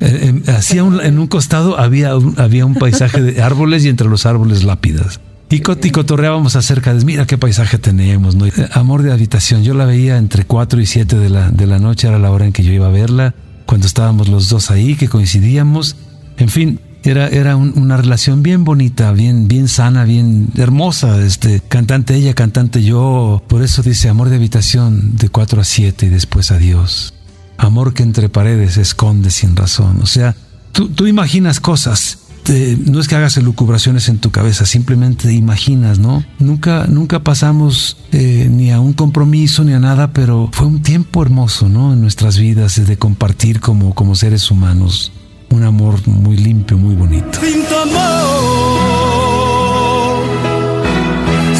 Eh, 0.00 0.42
hacía 0.48 0.82
un, 0.82 1.00
en 1.00 1.20
un 1.20 1.28
costado 1.28 1.78
había 1.78 2.16
un, 2.16 2.34
había 2.40 2.66
un 2.66 2.74
paisaje 2.74 3.22
de 3.22 3.40
árboles 3.40 3.84
y 3.84 3.88
entre 3.88 4.08
los 4.08 4.26
árboles 4.26 4.64
lápidas. 4.64 5.20
Y, 5.48 5.60
cotorreábamos 5.60 6.56
acerca 6.56 6.92
de, 6.92 7.04
mira 7.04 7.24
qué 7.24 7.38
paisaje 7.38 7.78
teníamos, 7.78 8.34
¿no? 8.34 8.46
Amor 8.72 9.04
de 9.04 9.12
habitación, 9.12 9.62
yo 9.62 9.74
la 9.74 9.84
veía 9.84 10.16
entre 10.16 10.44
4 10.44 10.80
y 10.80 10.86
7 10.86 11.18
de 11.18 11.30
la, 11.30 11.50
de 11.52 11.68
la 11.68 11.78
noche, 11.78 12.08
era 12.08 12.18
la 12.18 12.32
hora 12.32 12.46
en 12.46 12.52
que 12.52 12.64
yo 12.64 12.72
iba 12.72 12.88
a 12.88 12.90
verla 12.90 13.32
cuando 13.72 13.86
estábamos 13.86 14.28
los 14.28 14.50
dos 14.50 14.70
ahí, 14.70 14.96
que 14.96 15.08
coincidíamos. 15.08 15.96
En 16.36 16.50
fin, 16.50 16.78
era, 17.04 17.28
era 17.28 17.56
una 17.56 17.96
relación 17.96 18.42
bien 18.42 18.64
bonita, 18.64 19.12
bien, 19.12 19.48
bien 19.48 19.66
sana, 19.66 20.04
bien 20.04 20.48
hermosa. 20.58 21.24
Este, 21.24 21.62
cantante 21.68 22.14
ella, 22.14 22.34
cantante 22.34 22.82
yo. 22.82 23.42
Por 23.48 23.62
eso 23.62 23.82
dice 23.82 24.10
amor 24.10 24.28
de 24.28 24.36
habitación 24.36 25.16
de 25.16 25.30
4 25.30 25.62
a 25.62 25.64
7 25.64 26.04
y 26.04 26.08
después 26.10 26.50
adiós. 26.50 27.14
Amor 27.56 27.94
que 27.94 28.02
entre 28.02 28.28
paredes 28.28 28.76
esconde 28.76 29.30
sin 29.30 29.56
razón. 29.56 30.02
O 30.02 30.06
sea, 30.06 30.36
tú, 30.72 30.90
tú 30.90 31.06
imaginas 31.06 31.58
cosas 31.58 32.18
no 32.48 33.00
es 33.00 33.08
que 33.08 33.14
hagas 33.14 33.36
elucubraciones 33.36 34.08
en 34.08 34.18
tu 34.18 34.30
cabeza, 34.30 34.66
simplemente 34.66 35.32
imaginas, 35.32 35.98
¿no? 35.98 36.24
Nunca, 36.38 36.86
nunca 36.88 37.22
pasamos 37.22 37.96
eh, 38.12 38.48
ni 38.50 38.70
a 38.70 38.80
un 38.80 38.92
compromiso 38.92 39.64
ni 39.64 39.72
a 39.72 39.78
nada, 39.78 40.12
pero 40.12 40.48
fue 40.52 40.66
un 40.66 40.82
tiempo 40.82 41.22
hermoso, 41.22 41.68
¿no? 41.68 41.92
En 41.92 42.00
nuestras 42.00 42.38
vidas 42.38 42.84
de 42.84 42.96
compartir 42.96 43.60
como, 43.60 43.94
como 43.94 44.14
seres 44.14 44.50
humanos 44.50 45.12
un 45.52 45.62
amor 45.64 46.06
muy 46.08 46.36
limpio, 46.36 46.78
muy 46.78 46.94
bonito. 46.94 47.38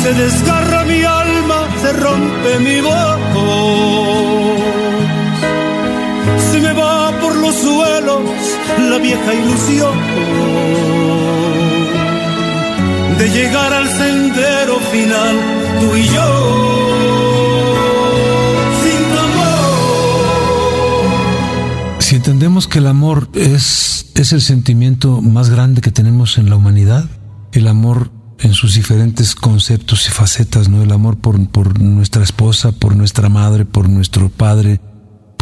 se 0.03 0.15
desgarra 0.15 0.85
mi 0.85 1.03
alma, 1.05 1.69
se 1.81 1.93
rompe 1.93 2.59
mi 2.61 2.81
voz, 2.81 3.19
la 8.79 8.99
vieja 8.99 9.35
ilusión 9.35 9.99
de 13.19 13.29
llegar 13.29 13.73
al 13.73 13.89
sendero 13.89 14.79
final, 14.91 15.37
tú 15.81 15.97
y 15.97 16.05
yo. 16.07 16.83
Si 21.99 22.17
entendemos 22.17 22.69
que 22.69 22.79
el 22.79 22.87
amor 22.87 23.29
es, 23.35 24.11
es 24.15 24.33
el 24.33 24.41
sentimiento 24.41 25.21
más 25.23 25.51
grande 25.51 25.81
que 25.81 25.91
tenemos 25.91 26.39
en 26.39 26.51
la 26.51 26.57
humanidad, 26.57 27.09
el 27.53 27.69
amor 27.69 28.11
en 28.39 28.55
sus 28.55 28.75
diferentes 28.75 29.35
conceptos 29.35 30.07
y 30.09 30.11
facetas, 30.11 30.69
¿no? 30.69 30.83
El 30.83 30.93
amor 30.93 31.19
por, 31.19 31.49
por 31.49 31.81
nuestra 31.81 32.23
esposa, 32.23 32.73
por 32.73 32.97
nuestra 32.97 33.29
madre, 33.29 33.65
por 33.65 33.89
nuestro 33.89 34.29
padre, 34.31 34.81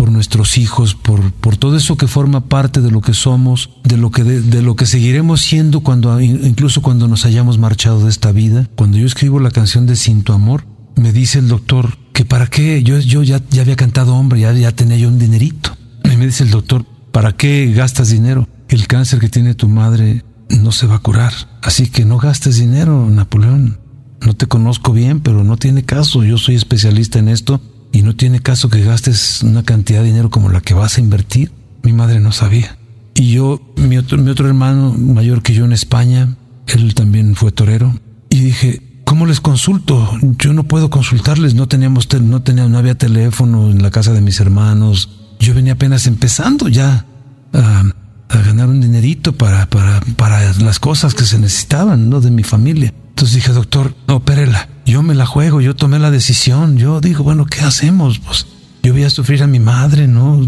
por 0.00 0.10
nuestros 0.10 0.56
hijos, 0.56 0.94
por, 0.94 1.30
por 1.30 1.58
todo 1.58 1.76
eso 1.76 1.98
que 1.98 2.06
forma 2.06 2.48
parte 2.48 2.80
de 2.80 2.90
lo 2.90 3.02
que 3.02 3.12
somos, 3.12 3.68
de 3.84 3.98
lo 3.98 4.10
que, 4.10 4.24
de, 4.24 4.62
lo 4.62 4.74
que 4.74 4.86
seguiremos 4.86 5.42
siendo 5.42 5.80
cuando, 5.80 6.18
incluso 6.22 6.80
cuando 6.80 7.06
nos 7.06 7.26
hayamos 7.26 7.58
marchado 7.58 8.04
de 8.04 8.08
esta 8.08 8.32
vida. 8.32 8.66
Cuando 8.76 8.96
yo 8.96 9.04
escribo 9.04 9.40
la 9.40 9.50
canción 9.50 9.84
de 9.84 9.96
Sin 9.96 10.22
tu 10.22 10.32
amor, 10.32 10.64
me 10.96 11.12
dice 11.12 11.38
el 11.38 11.48
doctor 11.48 11.98
que 12.14 12.24
para 12.24 12.46
qué, 12.46 12.82
yo, 12.82 12.98
yo 12.98 13.22
ya, 13.22 13.42
ya 13.50 13.60
había 13.60 13.76
cantado 13.76 14.14
hombre, 14.14 14.40
ya, 14.40 14.54
ya 14.54 14.72
tenía 14.72 14.96
yo 14.96 15.08
un 15.08 15.18
dinerito. 15.18 15.76
Y 16.10 16.16
me 16.16 16.24
dice 16.24 16.44
el 16.44 16.50
doctor, 16.50 16.86
¿para 17.12 17.32
qué 17.36 17.70
gastas 17.70 18.08
dinero? 18.08 18.48
el 18.70 18.86
cáncer 18.86 19.18
que 19.18 19.28
tiene 19.28 19.52
tu 19.52 19.68
madre 19.68 20.24
no 20.48 20.72
se 20.72 20.86
va 20.86 20.94
a 20.94 21.00
curar. 21.00 21.34
Así 21.60 21.90
que 21.90 22.06
no 22.06 22.16
gastes 22.16 22.56
dinero, 22.56 23.06
Napoleón. 23.10 23.80
No 24.24 24.32
te 24.32 24.46
conozco 24.46 24.94
bien, 24.94 25.20
pero 25.20 25.44
no 25.44 25.58
tiene 25.58 25.82
caso. 25.82 26.24
Yo 26.24 26.38
soy 26.38 26.54
especialista 26.54 27.18
en 27.18 27.28
esto 27.28 27.60
y 27.92 28.03
no 28.03 28.14
tiene 28.14 28.40
caso 28.40 28.68
que 28.68 28.83
gastes 28.83 29.42
una 29.42 29.62
cantidad 29.62 30.00
de 30.00 30.07
dinero 30.07 30.31
como 30.31 30.48
la 30.48 30.61
que 30.61 30.74
vas 30.74 30.96
a 30.96 31.00
invertir. 31.00 31.53
Mi 31.83 31.92
madre 31.92 32.20
no 32.20 32.33
sabía. 32.33 32.76
Y 33.14 33.33
yo, 33.33 33.61
mi 33.76 33.98
otro, 33.98 34.46
hermano 34.46 34.92
mayor 34.92 35.42
que 35.42 35.55
yo 35.55 35.64
en 35.64 35.72
España, 35.72 36.37
él 36.66 36.94
también 36.94 37.35
fue 37.35 37.53
torero. 37.53 37.94
Y 38.29 38.40
dije, 38.40 39.03
¿cómo 39.05 39.26
les 39.26 39.40
consulto? 39.40 40.11
Yo 40.38 40.53
no 40.53 40.64
puedo 40.64 40.88
consultarles. 40.90 41.55
No 41.55 41.68
teníamos, 41.68 42.09
no 42.22 42.42
tenía, 42.42 42.68
no 42.68 42.79
había 42.79 42.94
teléfono 42.94 43.70
en 43.70 43.83
la 43.83 43.90
casa 43.90 44.12
de 44.12 44.20
mis 44.20 44.40
hermanos. 44.40 45.11
Yo 45.40 45.55
venía 45.55 45.72
apenas 45.72 46.07
empezando 46.07 46.68
ya 46.68 47.07
a, 47.53 47.85
a 48.29 48.38
ganar 48.38 48.68
un 48.68 48.81
dinerito 48.81 49.37
para, 49.37 49.66
para, 49.66 50.00
para 50.16 50.53
las 50.55 50.79
cosas 50.79 51.14
que 51.14 51.24
se 51.24 51.38
necesitaban, 51.38 52.09
¿no? 52.09 52.20
De 52.20 52.31
mi 52.31 52.44
familia. 52.44 52.94
Entonces 53.20 53.37
dije, 53.37 53.52
doctor, 53.52 53.94
opérela. 54.09 54.70
Yo 54.87 55.02
me 55.02 55.14
la 55.14 55.26
juego, 55.26 55.61
yo 55.61 55.76
tomé 55.76 55.98
la 55.98 56.11
decisión. 56.11 56.78
Yo 56.78 57.02
digo, 57.02 57.22
bueno, 57.22 57.44
¿qué 57.44 57.61
hacemos? 57.61 58.18
Pues 58.18 58.46
yo 58.83 58.94
voy 58.94 59.04
a 59.04 59.11
sufrir 59.11 59.42
a 59.42 59.46
mi 59.46 59.59
madre, 59.59 60.09
¿no? 60.09 60.40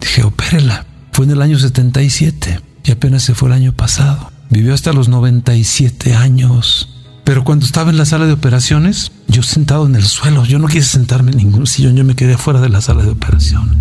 Dije, 0.00 0.22
opérela. 0.22 0.86
Fue 1.12 1.26
en 1.26 1.32
el 1.32 1.42
año 1.42 1.58
77 1.58 2.58
y 2.84 2.90
apenas 2.90 3.22
se 3.22 3.34
fue 3.34 3.50
el 3.50 3.54
año 3.54 3.74
pasado. 3.74 4.32
Vivió 4.48 4.72
hasta 4.72 4.94
los 4.94 5.10
97 5.10 6.14
años. 6.14 6.88
Pero 7.22 7.44
cuando 7.44 7.66
estaba 7.66 7.90
en 7.90 7.98
la 7.98 8.06
sala 8.06 8.24
de 8.24 8.32
operaciones, 8.32 9.12
yo 9.28 9.42
sentado 9.42 9.84
en 9.84 9.94
el 9.94 10.04
suelo, 10.04 10.46
yo 10.46 10.58
no 10.58 10.68
quise 10.68 10.88
sentarme 10.88 11.32
en 11.32 11.36
ningún 11.36 11.66
sillón, 11.66 11.96
yo 11.96 12.04
me 12.04 12.16
quedé 12.16 12.38
fuera 12.38 12.62
de 12.62 12.70
la 12.70 12.80
sala 12.80 13.02
de 13.02 13.10
operaciones. 13.10 13.76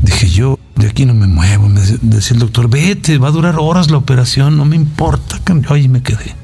Dije, 0.00 0.30
yo 0.30 0.58
de 0.76 0.88
aquí 0.88 1.04
no 1.04 1.12
me 1.12 1.26
muevo. 1.26 1.68
Me 1.68 1.82
decía 2.00 2.32
el 2.32 2.40
doctor, 2.40 2.70
vete, 2.70 3.18
va 3.18 3.28
a 3.28 3.32
durar 3.32 3.56
horas 3.58 3.90
la 3.90 3.98
operación, 3.98 4.56
no 4.56 4.64
me 4.64 4.76
importa. 4.76 5.38
Yo 5.46 5.74
ahí 5.74 5.88
me 5.88 6.02
quedé. 6.02 6.40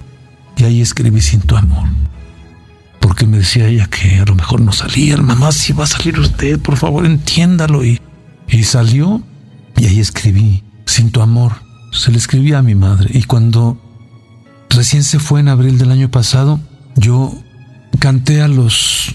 Y 0.59 0.65
ahí 0.65 0.83
escribí 0.83 1.23
sin 1.23 1.41
tu 1.41 1.57
amor. 1.57 1.89
Porque 3.01 3.27
me 3.27 3.39
decía 3.39 3.69
ella 3.69 3.87
que 3.87 4.19
a 4.19 4.25
lo 4.27 4.35
mejor 4.35 4.61
no 4.61 4.73
salía. 4.73 5.17
Mamá, 5.17 5.53
si 5.53 5.73
va 5.73 5.85
a 5.85 5.87
salir 5.87 6.19
usted, 6.19 6.59
por 6.59 6.77
favor, 6.77 7.07
entiéndalo. 7.07 7.85
Y, 7.85 8.01
y 8.49 8.65
salió. 8.65 9.23
Y 9.77 9.87
ahí 9.87 10.01
escribí, 10.01 10.65
sin 10.85 11.11
tu 11.11 11.23
amor. 11.23 11.55
Se 11.93 12.11
le 12.11 12.19
escribía 12.19 12.59
a 12.59 12.63
mi 12.63 12.75
madre. 12.75 13.09
Y 13.15 13.23
cuando 13.23 13.81
recién 14.69 15.05
se 15.05 15.19
fue 15.19 15.41
en 15.41 15.49
abril 15.49 15.79
del 15.79 15.93
año 15.93 16.11
pasado, 16.11 16.61
yo 16.97 17.33
canté 18.01 18.43
a 18.43 18.49
los 18.49 19.15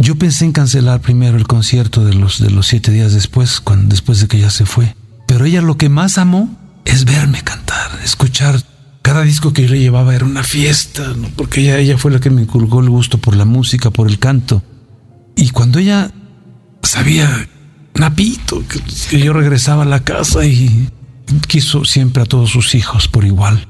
yo 0.00 0.16
pensé 0.16 0.44
en 0.44 0.52
cancelar 0.52 1.00
primero 1.00 1.36
el 1.36 1.46
concierto 1.46 2.04
de 2.04 2.14
los, 2.14 2.38
de 2.38 2.50
los 2.50 2.68
siete 2.68 2.92
días 2.92 3.12
después, 3.12 3.62
después 3.86 4.20
de 4.20 4.28
que 4.28 4.36
ella 4.36 4.50
se 4.50 4.64
fue. 4.64 4.94
Pero 5.26 5.44
ella 5.44 5.60
lo 5.60 5.76
que 5.76 5.88
más 5.88 6.18
amó 6.18 6.56
es 6.84 7.04
verme 7.04 7.42
cantar, 7.42 7.90
escuchar. 8.04 8.62
Cada 9.08 9.22
disco 9.22 9.54
que 9.54 9.62
yo 9.62 9.70
le 9.70 9.80
llevaba 9.80 10.14
era 10.14 10.26
una 10.26 10.42
fiesta, 10.42 11.14
porque 11.34 11.62
ella, 11.62 11.78
ella 11.78 11.96
fue 11.96 12.10
la 12.10 12.20
que 12.20 12.28
me 12.28 12.42
inculcó 12.42 12.80
el 12.80 12.90
gusto 12.90 13.16
por 13.16 13.34
la 13.36 13.46
música, 13.46 13.90
por 13.90 14.06
el 14.06 14.18
canto. 14.18 14.62
Y 15.34 15.48
cuando 15.48 15.78
ella 15.78 16.12
sabía, 16.82 17.48
Napito, 17.94 18.62
que, 18.68 18.80
que 19.08 19.18
yo 19.18 19.32
regresaba 19.32 19.84
a 19.84 19.86
la 19.86 20.04
casa 20.04 20.44
y 20.44 20.90
quiso 21.46 21.86
siempre 21.86 22.22
a 22.22 22.26
todos 22.26 22.50
sus 22.50 22.74
hijos 22.74 23.08
por 23.08 23.24
igual. 23.24 23.66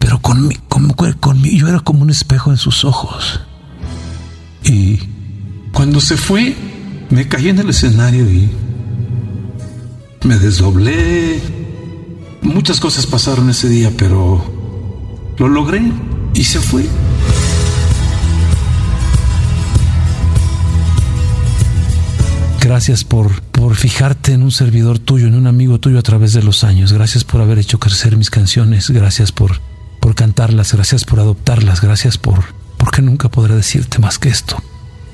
Pero 0.00 0.18
con, 0.20 0.50
con, 0.68 0.88
con, 0.90 1.44
yo 1.44 1.68
era 1.68 1.78
como 1.78 2.02
un 2.02 2.10
espejo 2.10 2.50
en 2.50 2.56
sus 2.56 2.84
ojos. 2.84 3.42
Y 4.64 4.98
cuando 5.72 6.00
se 6.00 6.16
fue, 6.16 6.56
me 7.10 7.28
caí 7.28 7.50
en 7.50 7.60
el 7.60 7.70
escenario 7.70 8.28
y 8.28 8.50
me 10.24 10.36
desdoblé. 10.38 11.40
Muchas 12.42 12.80
cosas 12.80 13.06
pasaron 13.06 13.48
ese 13.48 13.68
día, 13.68 13.92
pero 13.96 14.55
lo 15.38 15.48
logré 15.48 15.82
y 16.34 16.44
se 16.44 16.60
fue. 16.60 16.86
Gracias 22.60 23.04
por, 23.04 23.42
por 23.42 23.76
fijarte 23.76 24.32
en 24.32 24.42
un 24.42 24.50
servidor 24.50 24.98
tuyo, 24.98 25.28
en 25.28 25.34
un 25.34 25.46
amigo 25.46 25.78
tuyo 25.78 25.98
a 25.98 26.02
través 26.02 26.32
de 26.32 26.42
los 26.42 26.64
años. 26.64 26.92
Gracias 26.92 27.22
por 27.22 27.40
haber 27.40 27.58
hecho 27.58 27.78
crecer 27.78 28.16
mis 28.16 28.30
canciones. 28.30 28.90
Gracias 28.90 29.30
por, 29.30 29.60
por 30.00 30.14
cantarlas. 30.14 30.72
Gracias 30.72 31.04
por 31.04 31.20
adoptarlas. 31.20 31.80
Gracias 31.80 32.18
por... 32.18 32.42
Porque 32.76 33.02
nunca 33.02 33.28
podré 33.28 33.54
decirte 33.54 33.98
más 33.98 34.18
que 34.18 34.28
esto 34.28 34.62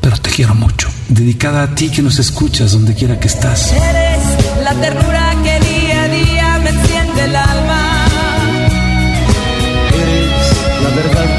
pero 0.03 0.17
te 0.19 0.31
quiero 0.31 0.55
mucho. 0.55 0.89
Dedicada 1.09 1.63
a 1.63 1.75
ti 1.75 1.89
que 1.89 2.03
nos 2.03 2.19
escuchas 2.19 2.73
donde 2.73 2.93
quiera 2.93 3.19
que 3.19 3.29
estás. 3.29 3.73
Eres 3.73 4.65
la 4.65 4.75
ternura 4.75 5.35
que 5.45 5.61
día 5.61 6.03
a 6.03 6.09
día 6.09 6.59
me 6.59 6.71
enciende 6.71 7.25
el 7.25 7.37
alma. 7.37 7.92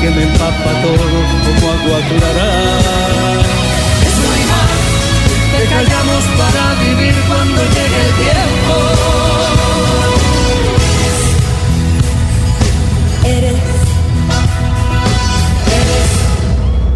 Que 0.03 0.09
me 0.09 0.23
empapa 0.23 0.71
todo 0.81 1.05
como 1.45 1.71
agua 1.71 1.99
clara. 2.09 2.49
Es 4.05 4.15
muy 4.25 4.41
mal 4.51 4.75
que 5.51 5.63
callamos 5.69 6.23
para 6.37 6.63
vivir 6.83 7.15
cuando 7.25 7.61
llegue 7.75 7.99
el 8.07 8.13
tiempo. 8.23 8.75
Eres 13.23 13.61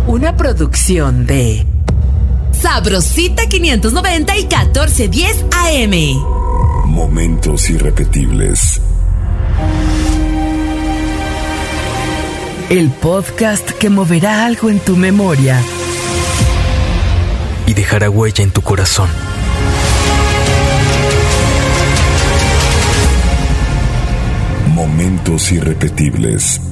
Una 0.08 0.36
producción 0.36 1.26
de 1.26 1.66
Sabrosita 2.52 3.48
590 3.48 4.36
y 4.36 4.42
1410 4.42 5.46
AM. 5.52 5.94
Momentos 6.88 7.70
irrepetibles. 7.70 8.82
El 12.70 12.90
podcast 12.92 13.72
que 13.72 13.90
moverá 13.90 14.46
algo 14.46 14.70
en 14.70 14.82
tu 14.82 14.98
memoria 14.98 15.58
y 17.66 17.74
dejará 17.74 18.10
huella 18.10 18.44
en 18.44 18.52
tu 18.52 18.62
corazón. 18.62 19.10
Momentos 24.74 25.50
irrepetibles. 25.54 26.67